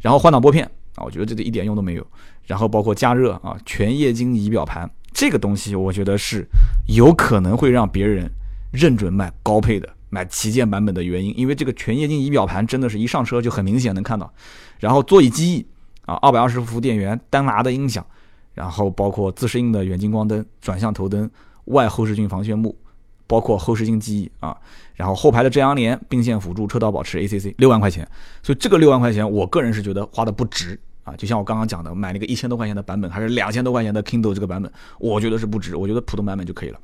[0.00, 0.64] 然后换挡拨片
[0.96, 2.06] 啊，我觉得这个一点用都没有。
[2.46, 4.90] 然后包括加热啊，全液晶仪表盘。
[5.20, 6.48] 这个东西我觉得是
[6.86, 8.26] 有可能会让别人
[8.72, 14.32] 认准买高配的、买旗舰版本的原因，因为这个全液晶仪表盘真的是一上车就很明显能看到。
[14.78, 15.66] 然后座椅记忆
[16.06, 18.02] 啊，二百二十伏电源、单拿的音响，
[18.54, 21.30] 然后包括自适应的远近光灯、转向头灯、
[21.66, 22.74] 外后视镜防眩目，
[23.26, 24.56] 包括后视镜记忆啊，
[24.94, 28.08] 然后后排的遮阳帘、并线辅助、车道保持 ACC，六万块钱。
[28.42, 30.80] 所以这个六万块钱，我个人是觉得花的不值。
[31.10, 35.76] 啊，就像我刚刚讲的，买那个一千多块钱的版本，还是两千多块钱的 Kindle 这个版本，我觉得是不值。
[35.76, 36.78] 我觉得普通版本就可以了。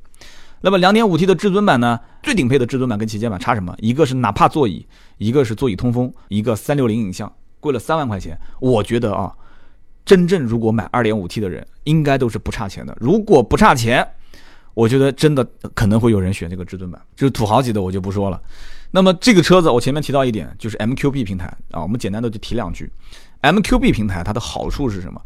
[0.61, 2.01] 那么两点五 T 的至尊版呢？
[2.23, 3.75] 最顶配的至尊版跟旗舰版差什么？
[3.79, 4.85] 一个是哪怕座椅，
[5.19, 8.37] 一个是座椅通风，一个三六零影像，贵了三万块钱。
[8.59, 9.33] 我觉得啊，
[10.05, 12.97] 真正如果买二点五 T 的人，应该都是不差钱的。
[12.99, 14.07] 如果不差钱，
[14.73, 18.41] 我觉得真的可能会有人选这个至尊版，就是土豪级的我就不说了。
[18.91, 22.91] 那么这个车子，我前面提到一点，就是 MQB 平台啊，我们简单的就提两句。
[23.43, 25.21] MQB 平台它的好处是什么？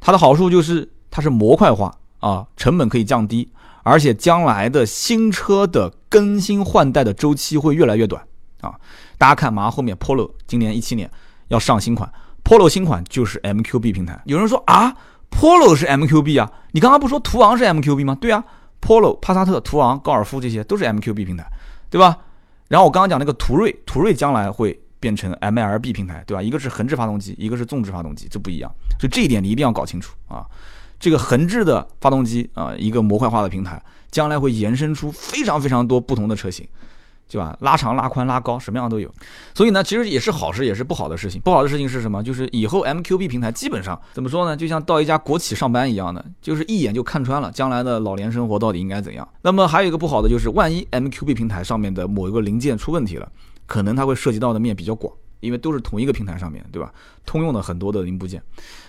[0.00, 3.50] 它的好处就是它是模块化啊，成本可以降低，
[3.82, 8.22] 而且将来的新车的更新换代的周期会越来越短
[8.60, 8.74] 啊。
[9.18, 11.10] 大家看，马上后面 Polo 今年一七年
[11.48, 12.10] 要上新款
[12.44, 14.20] ，Polo 新款就是 MQB 平台。
[14.24, 14.94] 有人说啊
[15.30, 16.50] ，Polo 是 MQB 啊？
[16.72, 18.16] 你刚刚不说途昂是 MQB 吗？
[18.20, 18.44] 对啊
[18.80, 21.50] ，Polo、帕萨特、途昂、高尔夫这些都是 MQB 平台，
[21.90, 22.18] 对吧？
[22.68, 24.80] 然后我刚刚讲那个途锐，途锐将来会。
[25.00, 26.42] 变成 MLB 平台，对吧？
[26.42, 28.70] 一个是横置发动机，一个是纵置发动机，这不一样。
[29.00, 30.46] 所以这一点你一定要搞清楚啊。
[30.98, 36.66] 这个横置的发动机啊，一个模块化的平台，将来会延伸出非常非常多不同的车型。
[37.30, 37.54] 对吧？
[37.60, 39.14] 拉长、拉宽、拉高，什么样都有。
[39.52, 41.38] 所以呢，其实也是好事，也是不好的事情。
[41.42, 42.22] 不好的事情是什么？
[42.22, 44.56] 就是以后 MQB 平台基本上怎么说呢？
[44.56, 49.28] 就像到一家国企上班一样的，就是一眼就看穿了将来的老年生活到底应该怎样。
[49.42, 53.30] 那么还有一个不好的就是，万一 MQB 平台上面的某一个零件出问题了，
[53.68, 56.92] 可能它会涉及到的面比较广，因为都是同一个平台上面对吧？
[57.24, 58.42] 通用的很多的零部件。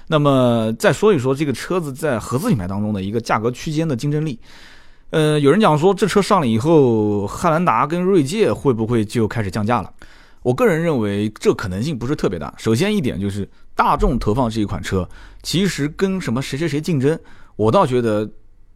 [0.08, 4.39] 那么再说一说这个车子在合资品牌当中的一个价格区间的竞争力。
[5.12, 9.94] 呃，有人讲说这车上了以后，汉兰达跟锐界会不会就开始降价了？
[10.42, 12.54] 我个人认为这可能性不是特别大。
[12.58, 15.08] 首先一点就是大众投放这一款车，
[15.44, 17.20] 其实跟什么谁谁谁竞争，
[17.56, 18.30] 我倒觉得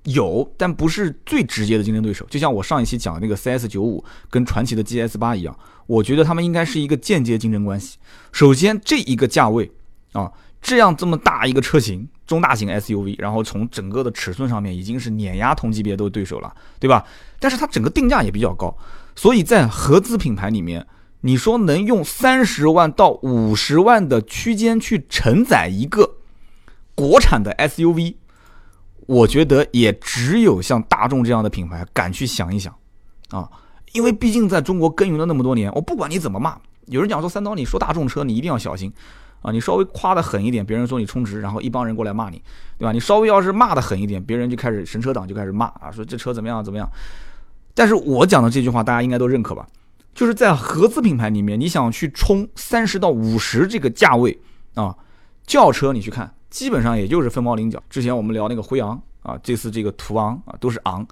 [0.04, 2.26] 有，但不是最直接的竞争对手。
[2.30, 7.98] 就像我上一期讲的那个 CS 九五跟传祺的 GS 八一样，我觉得他们应该是一个间接竞争关系。
[8.32, 9.72] 首先这一个价位
[10.14, 10.32] 啊。
[10.66, 17.04] 这样这么大一个车型，中大型 SUV，然后从整个的尺寸上面已经是碾压同级别的对手了，对吧？
[17.38, 18.74] 但是它整个定价也比较高，
[19.14, 20.88] 所以在合资品牌里面，
[21.20, 26.16] 你说能用三十万到五十万的区间去承载一个
[26.96, 28.16] 国产的 SUV，
[29.08, 32.74] 我觉得也只有像大众这样的品牌敢去想一想
[33.30, 33.50] 啊，
[33.94, 38.92] 因为毕竟在中国耕耘了那么多年，我不管你怎么骂，有人讲说三刀，你说大众车你一定要小心。
[39.42, 42.42] 啊，你稍微夸的狠一点，别人说你充值，然后一帮人过来骂你，
[42.78, 42.94] 对吧？
[42.94, 46.90] 你稍微要是骂的狠一点，别人就开始神车党就开始骂啊，说这车怎么样怎么样。
[47.74, 49.68] 但是我讲的这句话，大家应该都认可吧？
[50.16, 54.40] 就是在合资品牌里面，你想去冲三十到五十这个价位
[54.76, 54.96] 啊，
[55.46, 57.82] 轿车你去看，基本上也就是凤毛麟角。
[57.90, 61.06] 之前我们聊那个辉昂啊，这次这个途昂啊，都是昂，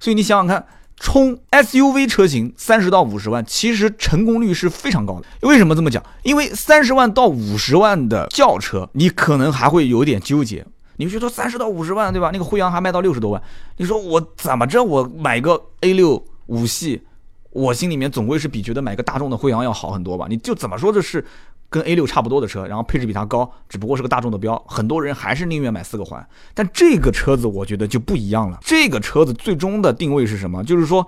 [0.00, 0.66] 所以你想想看。
[0.98, 5.26] 冲 SUV 车型三十到五十万，其实成功率是非常高的。
[5.46, 6.02] 为什么这么讲？
[6.22, 10.64] 因为三十万到五十万的轿车，你可能还会有点纠结。
[10.96, 12.30] 你觉得三十到五十万，对吧？
[12.32, 13.42] 那个辉昂还卖到六十多万，
[13.76, 14.82] 你说我怎么着？
[14.82, 17.02] 我买个 A 六五系，
[17.50, 20.26] 我心里面总归是比觉得买个大众的辉昂要好很多吧？
[20.30, 21.22] 你就怎么说这是？
[21.68, 26.26] 跟 A 六差不多的车，然后配置比它高，只不过是个大众的标，很多人还是宁愿买四个环。
[26.54, 28.58] 但这个车子我觉得就不一样了。
[28.62, 30.62] 这个车子最终的定位是什么？
[30.64, 31.06] 就是说，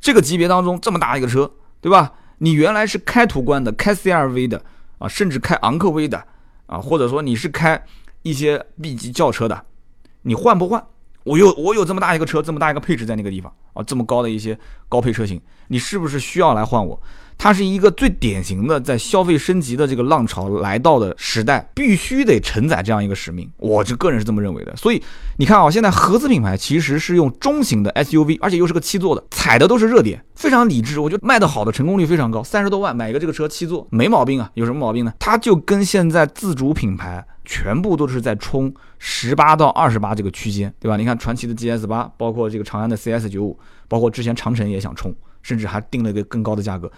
[0.00, 2.12] 这个级别当中这么大一个车，对吧？
[2.38, 4.62] 你原来是开途观的、开 CRV 的
[4.98, 6.24] 啊，甚至开昂科威的
[6.66, 7.84] 啊，或者说你是开
[8.22, 9.64] 一些 B 级轿车的，
[10.22, 10.84] 你换不换？
[11.24, 16.98] 我有我有这么大一个车，这么大一个配置在那个地方啊，这么高的一些高配车型，你是不是需要来换我？
[17.42, 23.50] 它是一个最典型的在消费升级的这个浪潮来到的时代，必须得承载这样一个使命。
[23.56, 24.76] 我这个人是这么认为的。
[24.76, 25.02] 所以
[25.38, 31.00] 你看啊，现在合资品牌其实是用中型的 SUV，而且又是个七座的，踩的都是热点，非常理智。
[31.00, 34.50] 我觉得卖得好的成功率非常高，三十多万买一个这个车七座没毛病啊。
[34.52, 35.14] 有什么毛病呢？
[35.18, 40.98] 它就跟现在自主品牌全部都是在冲十八到二十八这个区间，对吧？
[40.98, 46.92] 你看传祺的 GS 八，包括这个长安的 CS 九五，包括之前长城也想冲，甚至还定了一个更高的价格。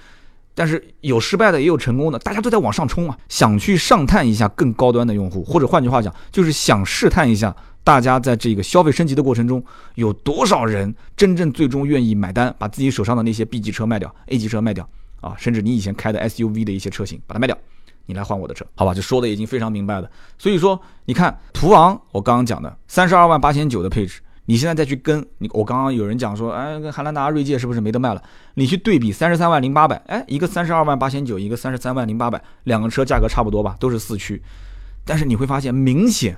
[0.54, 14.88] 但是有失败的，也有成功的，大家都在往上冲啊，想去上探一下更高端的用户，或者换句话讲，就是想试探一下大家在这个消费升级的过程中，有多少人真正最终愿意买单，把自己手上的那些 B 级车卖掉，A 级车卖掉
[15.20, 17.56] 啊，甚至你以前开的 SUV 的一些车型把它卖掉，
[18.06, 18.92] 你来换我的车，好吧？
[18.92, 20.10] 就说的已经非常明白了。
[20.38, 24.20] 所以说，你看途昂，我刚刚讲的三十二万八千九的配置。
[24.46, 28.22] 你现在再去跟你，我刚刚有人讲说，哎，跟汉兰达、锐界是不是没得卖了？
[28.55, 34.42] 你去对比三十三万零八百，哎，一个三十二万八千九，一个三十三万零八百，两个车价格差不多吧，都是四驱，
[35.05, 36.37] 但是你会发现明显，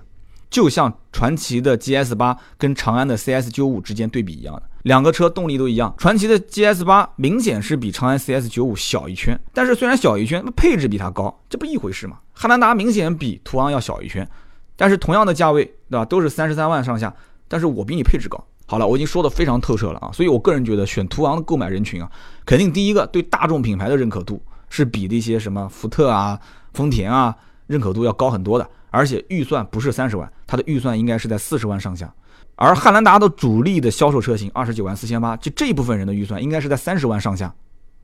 [0.50, 12.18] 就像传祺的 GS 八跟长安的 CS 九五之间对比一样的，两个车动力都一样，传祺的 GS 八明显是比长安 CS 九五小一圈，但是虽然小一圈，那配置比它高，这不一回事嘛？
[12.34, 14.28] 汉兰达明显比途昂要小一圈，
[14.76, 16.04] 但是同样的价位，对吧？
[16.04, 17.14] 都是三十三万上下。
[17.54, 18.44] 但是我比你配置高。
[18.66, 22.10] 好了，我已经说的非常透彻了啊，所以我个人觉得选途昂的购买人群啊，
[22.44, 26.36] 肯定第一个对大众品牌的认可度是比那些什么福特啊、
[26.72, 27.32] 丰田啊
[27.68, 32.12] 认可度要高很多的，而且预算不是三十万，它的预算应该是在四十万上下。
[32.56, 37.54] 而汉兰达的主力的销售车型二十九万四千八，就这一部分人的预算应该是在三十万上下，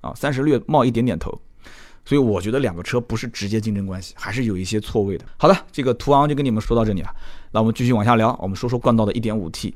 [0.03, 1.37] 啊，三十略冒一点点头。
[2.05, 5.25] 所以我觉得两个车不是直接竞争关系，还是有一些错位的。
[5.37, 7.11] 好的，这个途昂就跟你们说到这里了。
[7.53, 9.75] 那我们继续往下聊，我们说说冠道的 1.5T。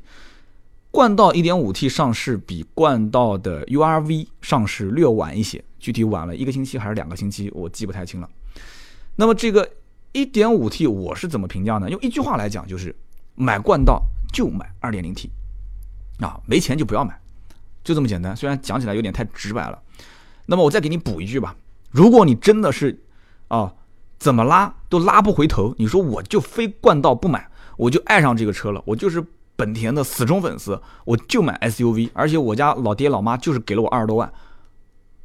[0.91, 8.29] 冠道 1.5T 上市比冠道的 URV 上市略晚一些，具体晚了一个星期还是两个星期，我记不太清了。
[9.17, 9.69] 那么这个
[10.13, 11.89] 1.5T 我是怎么评价呢？
[11.89, 12.95] 用一句话来讲，就是
[13.35, 15.27] 买冠道就买 2.0T
[16.21, 17.19] 啊，没钱就不要买，
[17.83, 18.33] 就这么简单。
[18.33, 19.77] 虽然讲起来有点太直白了，
[20.45, 21.53] 那么我再给你补一句吧。
[21.91, 22.97] 如果你真的是
[23.49, 23.73] 啊，
[24.17, 27.49] 怎么拉都拉不回头，你说我就非冠道不买。
[27.77, 29.23] 我就爱上这个车了，我就是
[29.55, 34.31] 本田的死忠粉丝，我就买 SUV，而且我家老爹老妈就是给了我二十多万，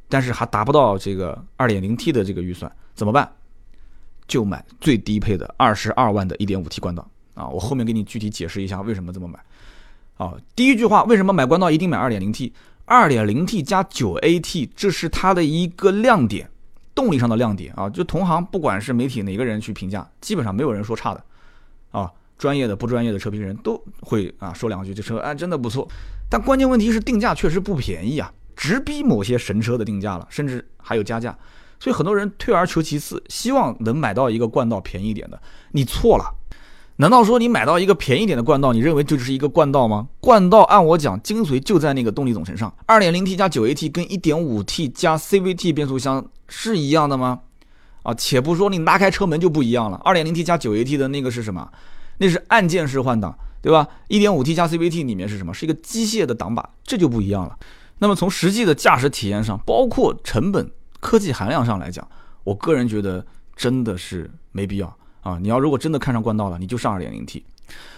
[0.09, 3.31] 但是还达不到这个二点零 T 的这个预算，怎么办？
[4.27, 7.47] 就买最低配的二十二万的一点五 T 冠道啊！
[7.49, 9.37] 我后面给你具体解释一下为什么这么买。
[10.15, 12.53] 啊，第一句话，为什么买冠道一定买二点零 T？
[12.85, 16.49] 二点零 T 加九 AT，这是它的一个亮点，
[16.95, 17.89] 动力上的亮点啊！
[17.89, 21.23] 就同行不管是媒体哪个人去评价，基本上没有人说差的
[21.91, 22.09] 啊。
[22.41, 25.87] 专业的不专业的车评人都会啊说两句，这车哎真的不错。
[26.27, 31.37] 但关键问题是定价确实不便宜啊，直逼某些神车的定价了，甚至还有加价。
[31.79, 35.39] 所以很多人退而求其次，希望能买到一个冠道便宜点的。
[35.73, 36.33] 你错了，
[36.95, 40.07] 难道说你买到一个便宜点的冠道，你认为这就是一个冠道吗？
[40.19, 42.73] 冠道按我讲，精髓就在那个动力总成上。
[42.87, 47.41] 二点零 T 加九 AT 跟一点五 T 加 CVT 变速箱是一样的吗？
[48.01, 50.01] 啊，且不说你拉开车门就不一样了。
[50.03, 51.69] 二点零 T 加九 AT 的那个是什么？
[52.21, 53.87] 那是按键式换挡，对吧？
[54.07, 55.51] 一点五 T 加 CVT 里面是什么？
[55.51, 57.57] 是一个机械的挡把，这就不一样了。
[57.97, 60.71] 那么从实际的驾驶体验上，包括成本。
[60.99, 62.07] 科技含量上来讲，
[62.43, 65.39] 我个人觉得真的是没必要啊！
[65.41, 67.41] 你要如果真的看上冠道了，你就上 2.0T。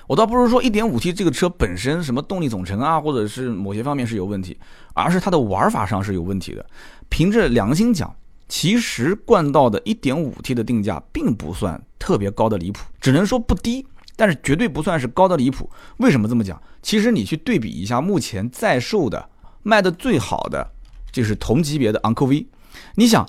[0.08, 4.58] 我倒不是说 1.5T 这个车本身什么动力总成啊，或者是某些方面是有问题，
[4.94, 6.66] 而是它的玩法上是有问题的。
[7.10, 8.16] 凭着良心讲，
[8.48, 15.69] 其实冠道的 1.5T 的定价并不算特别高的离谱，只能说不低，但是绝对不算是高的离谱。
[15.97, 16.62] 为什么这么讲？
[16.82, 19.30] 其实你去对比一下目前在售的
[19.62, 20.71] 卖的最好的，
[21.12, 22.45] 就是同级别的昂科威。
[22.95, 23.26] 你想，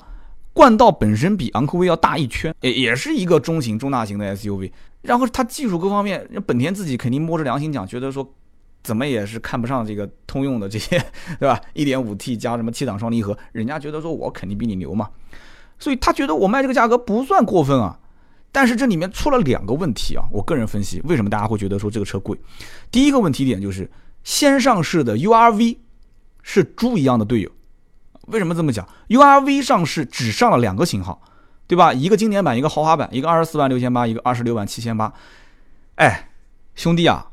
[0.53, 4.71] 冠道本身比昂科威要大一圈，也也是一个中型、中大型的 SUV。
[5.01, 8.33] 然后它技术各方面，本田自己肯定摸着良心讲，觉得说
[8.83, 10.97] 怎么也是看不上这个通用的这些，
[11.39, 15.09] 对吧？1.5T 加什么七档双离合，人家觉得说我肯定比你牛嘛。
[15.77, 17.99] 所以他觉得我卖这个价格不算过分啊。
[18.55, 22.39] 但是这里面出了两个问题啊，我个人分析，为什么大家会觉得说这个车贵？
[22.89, 23.91] 第一个问题点就是
[24.23, 25.75] 先上市的 URV
[26.41, 27.51] 是猪一样的队友。
[28.27, 31.21] 为什么这么讲？URV 上市只上了两个型号，
[31.67, 31.91] 对吧？
[31.91, 35.11] 一个经典版，一个豪华版，一个二十四万六千八，一个二十六万七千八。
[35.95, 36.29] 哎，
[36.75, 37.31] 兄弟啊，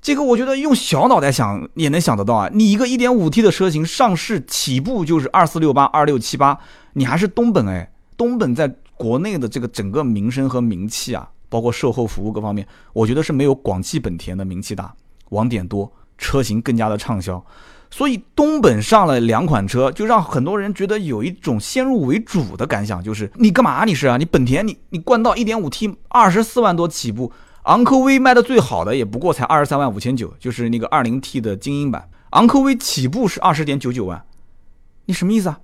[0.00, 2.48] 这个我觉得用小脑袋想也能想得到啊。
[2.52, 6.60] 你一个一点五 T 的车型上市起步就是二四六八、二六七八，
[6.92, 14.92] 你还是东本哎，东本在国内的这个整个名声和名气啊，包括售后服务各方面，我觉得是没有广汽本田的名气大，
[15.30, 17.42] 网点多，车型更加的畅销。
[17.90, 23.86] 所以东本上了两款车，就让很多人觉得有一种先入为主的感想，就是你干嘛？
[23.86, 24.18] 你是啊？
[24.18, 27.32] 你本田，你你冠道一点五 T 二十四万多起步，
[27.62, 34.22] 昂科威卖的最好的也不过才二十三万五千九，就是那个二零 T 的精英版，昂科威起步是二十点九九万，
[35.06, 35.60] 你什么意思啊？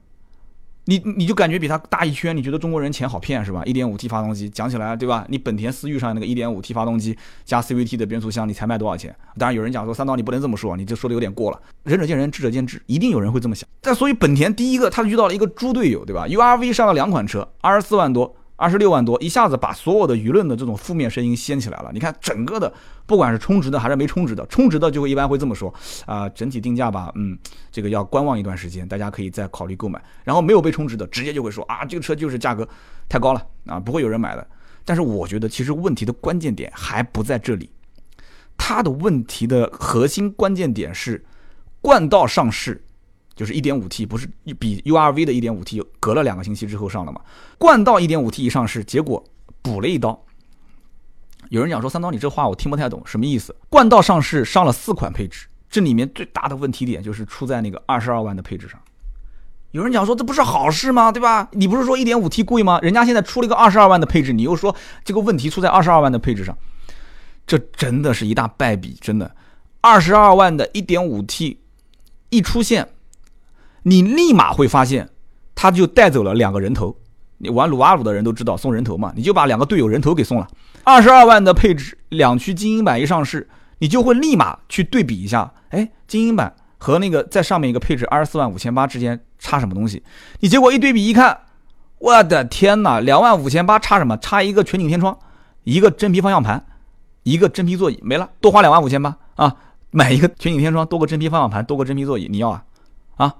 [0.87, 3.63] 你你就感觉比它大一圈，你觉得中国人钱好骗是吧？
[3.65, 5.25] 一点五 T 发动机讲起来对吧？
[5.29, 9.15] 你本田思域上那个一点五 T 发动机加 CVT 的变速箱，你才卖多少钱？
[9.39, 11.61] 当然有人讲说三刀你不能这么说，你这说的有点过了。
[11.85, 13.69] 仁者见仁，智者见智，一定有人会这么想。
[13.81, 18.37] 但所以本田第一个他遇到了一个猪队友对吧？URV 上了两款车，二十四万多。
[18.57, 21.91] 二十六万多，一下子把所有的舆论的这种负面声音掀起来了。
[21.93, 22.73] 你看整个的，
[23.05, 25.75] 不管是充值的还是没充值的，充值的就会一般会这么说
[26.07, 27.37] 啊，整体定价吧，嗯，
[27.73, 30.01] 这个要观望一段时间，大家可以再考虑购买。
[30.23, 32.69] 然后没有被充值的，直接就会说啊，这个车就是价格
[33.09, 34.47] 太高了啊，不会有人买的。
[34.85, 37.69] 但是我觉得其实问题的关键点还不在这里，
[38.57, 41.25] 它的问题的核心关键点是
[41.81, 42.85] 冠道上市。
[43.35, 47.21] 就是一点五 T，不是比 URV 的一点五 T 隔了两个星期之后上了嘛？
[47.59, 49.23] 冠道一点五 T 一上市，结果
[49.61, 50.25] 补了一刀。
[51.51, 53.55] 有人讲说三刀，你这话我听不太懂，什么意思？
[53.69, 58.81] 冠道上市上了四款配置，这里面最大的问题点就是出在那个二十二万的配置上。
[59.73, 61.11] 有人讲说这不是好事吗？
[61.11, 61.49] 对吧？
[61.53, 62.79] 你不是说一点五 T 贵吗？
[62.81, 66.57] 人家现在出了一个二十二万的配置，你又说这个问题出在二十二万的配置上，
[67.47, 69.35] 这真的是一大败笔，真的。
[69.81, 71.61] 二十二万的一点五 T
[72.31, 72.89] 一出现。
[73.85, 75.09] 你立马会发现，
[75.55, 76.97] 他就带走了两个人头。
[77.39, 80.49] 你玩撸啊撸的人都知道送人头嘛，你就把两个队友人头给送了。
[80.83, 90.03] 二十二万的配置，两驱精英版一上市，你就会立马去对比一下，哎，精英版和那个在上面一个配置二十四万五千八之间差什么东西？
[90.41, 91.39] 你结果一对比一看，
[91.99, 94.17] 我的天哪，两万五千八差什么？
[94.19, 95.19] 差一个全景天窗，
[95.65, 96.65] 一个真皮方向盘，
[97.25, 99.55] 一个真皮座椅，没了，多花两万五千八啊！
[99.91, 102.65] 买一个全景天窗，多个真皮方向盘，多个真皮座椅，你要啊？
[103.17, 103.35] 啊？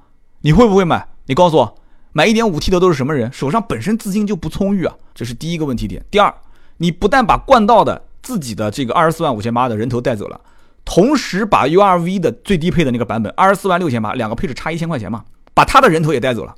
[0.45, 1.09] 你会不会买？
[1.25, 1.75] 你告诉我，
[2.13, 3.33] 买一点五 T 的都是什么人？
[3.33, 6.05] 手上本身资金就不充裕啊，这是第一个问题点。
[6.11, 6.35] 第二，
[6.77, 10.39] 你不但把冠道的自己的这个二十四万五千八的人头带走了，
[10.85, 15.25] 同时把 URV 的最低配的那个版本二十四万六千八，两个配置差一千块钱嘛，
[15.55, 16.55] 把他的人头也带走了。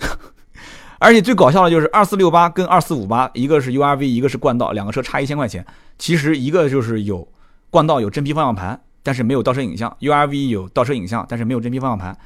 [0.98, 5.64] 而且最搞笑的就是二四六八跟二四五八，一个是 URV，一个是冠道，两个车差一千块钱。
[6.00, 7.28] 其实一个就是有
[7.70, 12.18] 冠道有真皮方向盘，但是没有倒车影像；URV 有倒车影像，但是没有真皮方向盘。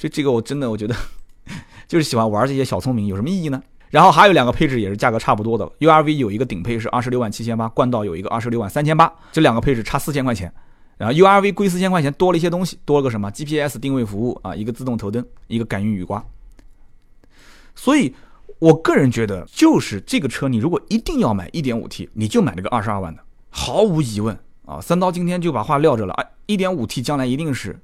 [0.00, 0.96] 所以这个我真的我觉得
[1.86, 3.62] 就是喜欢玩这些小聪明，有什么意义呢？
[3.90, 10.50] 然后还有两个配置也是价格差不多的，URV 有一个顶配是二十六万七千八，冠道有一个二十六万三千八，这两个配置差四千块钱。
[10.96, 16.24] 然后 URV 贵四千块钱，多了一些东西，多了个什么 GPS 定位服务啊，一个自动头灯，一个感应雨刮。
[17.74, 18.14] 所以，
[18.58, 24.80] 我个人觉得，就是这个车，你如果一定要买 1.5T，你就买那个二十二万的，毫无疑问啊。
[24.80, 27.78] 三刀今天就把话撂着了，哎，1.5T 将来一定是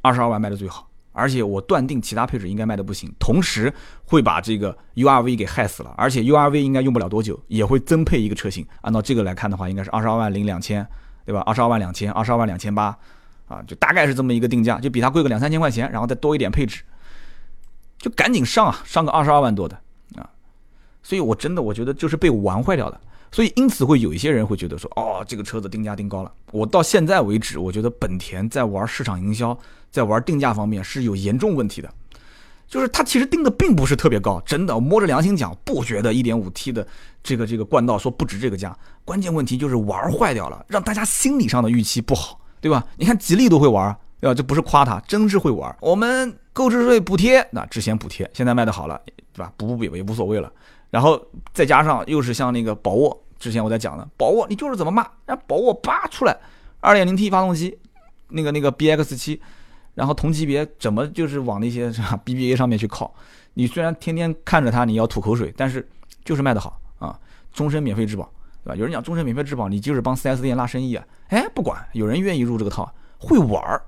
[0.00, 3.72] 二十二万卖的最好，而且我断定其他配置应该卖的不行，同时
[4.04, 8.66] 会把这个 URV 给害死了，而且 URV 应该用不了多久，也会增配一个车型。
[8.80, 10.86] 按照这个来看的话，应该是二十二万零两千。
[11.24, 11.40] 对吧？
[11.42, 12.86] 二十二万两千，二十二万两千八，
[13.46, 16.82] 啊，就大概是这么一个定价，就比它贵个两三千块钱，然后再多一点配置，
[17.96, 19.76] 就赶紧上啊，上个二十二万多的
[20.16, 20.28] 啊！
[21.00, 23.00] 所以我真的我觉得就是被玩坏掉的，
[23.30, 26.32] 所以因此会有一些人会觉得说，哦，这个车子定价定高了。
[26.50, 29.56] 我到现在为止，我觉得本田在玩市场营销，
[29.92, 31.88] 在玩定价方面是有严重问题的。
[32.66, 36.86] 就是它其实定的并不是特别高，真的，摸着良心讲，不觉得 1.5T 的
[37.22, 38.74] 这个这个冠道说不值这个价。
[39.04, 42.82] 关键问题就是玩坏掉了，让大家心理上的预期不好，对吧？
[42.96, 44.32] 你看吉利都会玩，对吧？
[44.32, 45.76] 这不是夸他，真是会玩。
[45.82, 48.98] 我们购置税补贴，那之前补贴，现在卖的好了，
[49.34, 49.52] 对吧？
[49.58, 50.50] 补不补也无所谓了。
[50.88, 51.22] 然后
[51.52, 56.34] 再加上又是像那个宝沃，之前我在讲的宝沃，你就是怎么骂，让宝沃叭出来
[56.80, 57.76] ，2.0T 发动机，
[58.28, 59.38] 那个那个 BX7。
[59.94, 61.90] 然后同级别怎么就是往那些
[62.24, 63.14] BBA 上面去靠？
[63.54, 65.86] 你虽然天天看着它，你要吐口水，但是
[66.24, 67.18] 就是卖得好啊！
[67.52, 68.24] 终身免费质保，
[68.64, 68.76] 对吧？
[68.76, 71.04] 有人讲终身免费质保，你就是帮 4S 店拉生意啊！
[71.28, 73.82] 哎，不管，有人愿意入这个套，会玩儿。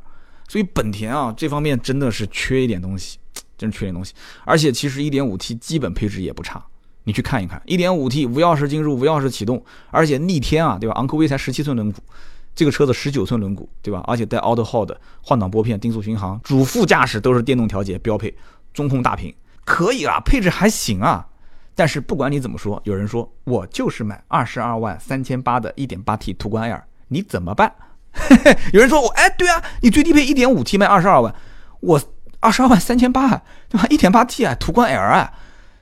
[0.47, 3.19] 所以本田啊，这方面真的是缺一点东西，
[3.57, 4.13] 真是缺点东西。
[4.45, 6.63] 而且其实 1.5T 基本配置也不差，
[7.05, 10.95] 你去看一看，1.5T 无钥匙进入、无钥匙启动，而且逆天啊，对吧？
[10.97, 11.97] 昂科威才十七寸轮毂。
[12.55, 14.03] 这个车子十九寸轮毂，对吧？
[14.07, 14.93] 而且带 Auto Hold
[15.23, 18.35] 换挡拨片、定速巡航，主副驾驶都是电动调节标配，
[18.73, 19.35] 中控大屏，
[19.65, 21.27] 可以啊，配置还行啊。
[21.75, 27.75] 但是不管你怎么说，有人说我就是买二十二万三千八的一点八 T 途观 L，你怎么办？
[28.73, 31.35] 有人说我，哎，对啊，你最低配 1.5T 卖二十二万，
[31.81, 32.01] 我
[32.39, 35.33] 二十二万三千八，对吧？1.8T 啊，途观 L 啊，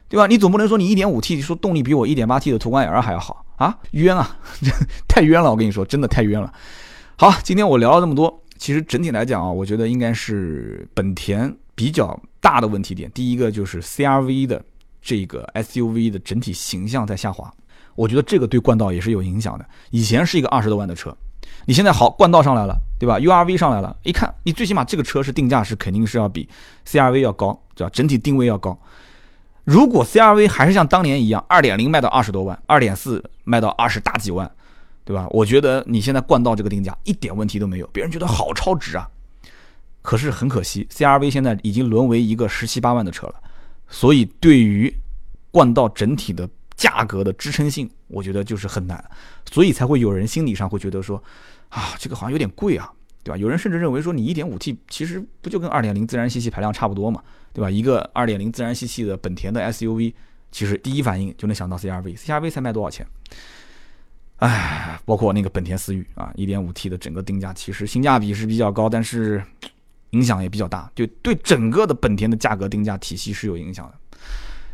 [0.09, 0.27] 对吧？
[0.27, 3.42] 你总不能说你 1.5T 说动力比我 1.8T 的途观 L 还要好。
[3.63, 4.37] 啊，冤啊，
[5.07, 5.49] 太冤了！
[5.49, 6.53] 我跟你说，真的太冤了。
[7.17, 13.09] 好，今天我聊了这么多，其实整体来讲啊，我觉得应该是本田比较大的问题点。
[13.13, 14.61] 第一个就是 CRV 的
[15.01, 17.49] 这个 SUV 的整体形象在下滑，
[17.95, 19.65] 我觉得这个对冠道也是有影响的。
[19.91, 21.17] 以前是一个二十多万的车，
[21.65, 26.49] 你现在好，冠道上来了，对吧？URV 上来了，一看，你最起码这个车是定价是肯定是要比
[26.89, 27.91] CRV 要高，对吧？
[27.93, 28.77] 整体定位要高。
[29.65, 34.51] 如果 CRV 还是像当年一样，二点零卖到二十多万，二点四卖到二十大几万，
[35.05, 35.27] 对吧？
[35.31, 39.09] 我觉得你现在冠道这个定价一点问题都没有，别人觉得好超值啊。
[40.03, 43.35] 可是很可惜，CRV 现在已经沦为一个十七八万的车了，
[43.89, 44.93] 所以对于
[45.51, 49.05] 冠道整体的价格的支撑性，我觉得就是很难，
[49.51, 51.23] 所以才会有人心理上会觉得说，
[51.69, 52.93] 啊，这个好像有点贵啊。
[53.25, 53.37] 对吧？
[53.39, 57.23] 有人甚至认为说，你 1.5T 其实不就跟2.0自然吸气排量差不多嘛，
[57.53, 57.71] 对吧？
[57.71, 60.13] 一个2.0自然吸气的本田的 SUV，
[60.51, 63.07] 其实第一反应就能想到 CRV，CRV 才卖多少钱？
[64.39, 69.43] 唉，包括那个本田思域啊，1.5T 的整个定价其实性价比是比较高，但是
[70.11, 73.95] 影响也比较大，就对整个的本田的价格定价体系是有影响的。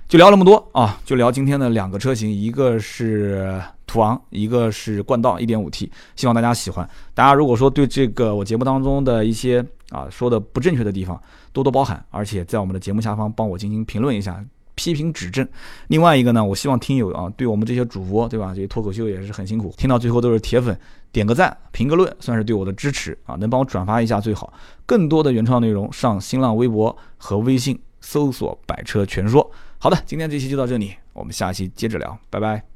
[0.09, 6.89] 就聊那么多啊，就聊今天的两个车型，一个是途昂，一个是冠道 1.5T，希望大家喜欢。
[7.13, 11.23] 大家如果说对这个我节目当中的一些啊说的不正确的地方，
[11.59, 14.45] 多多包涵，而且在我们的节目下方帮我进行评论一下，
[14.77, 15.47] 批评指正。
[15.89, 18.55] 另外一个呢，我希望听友啊，对我们这些主播，对吧？
[18.55, 20.79] 这些脱口秀也是很辛苦，听到最后都是铁粉，
[21.11, 24.53] 点个赞，评个论，算是对我的支持啊，能帮我转发一下最好。
[24.87, 29.51] 更多的原创内容，上新浪微博和微信搜索“百车全说”。
[29.79, 32.63] 好的，今天这期就到这里，我们下期接着聊，拜拜。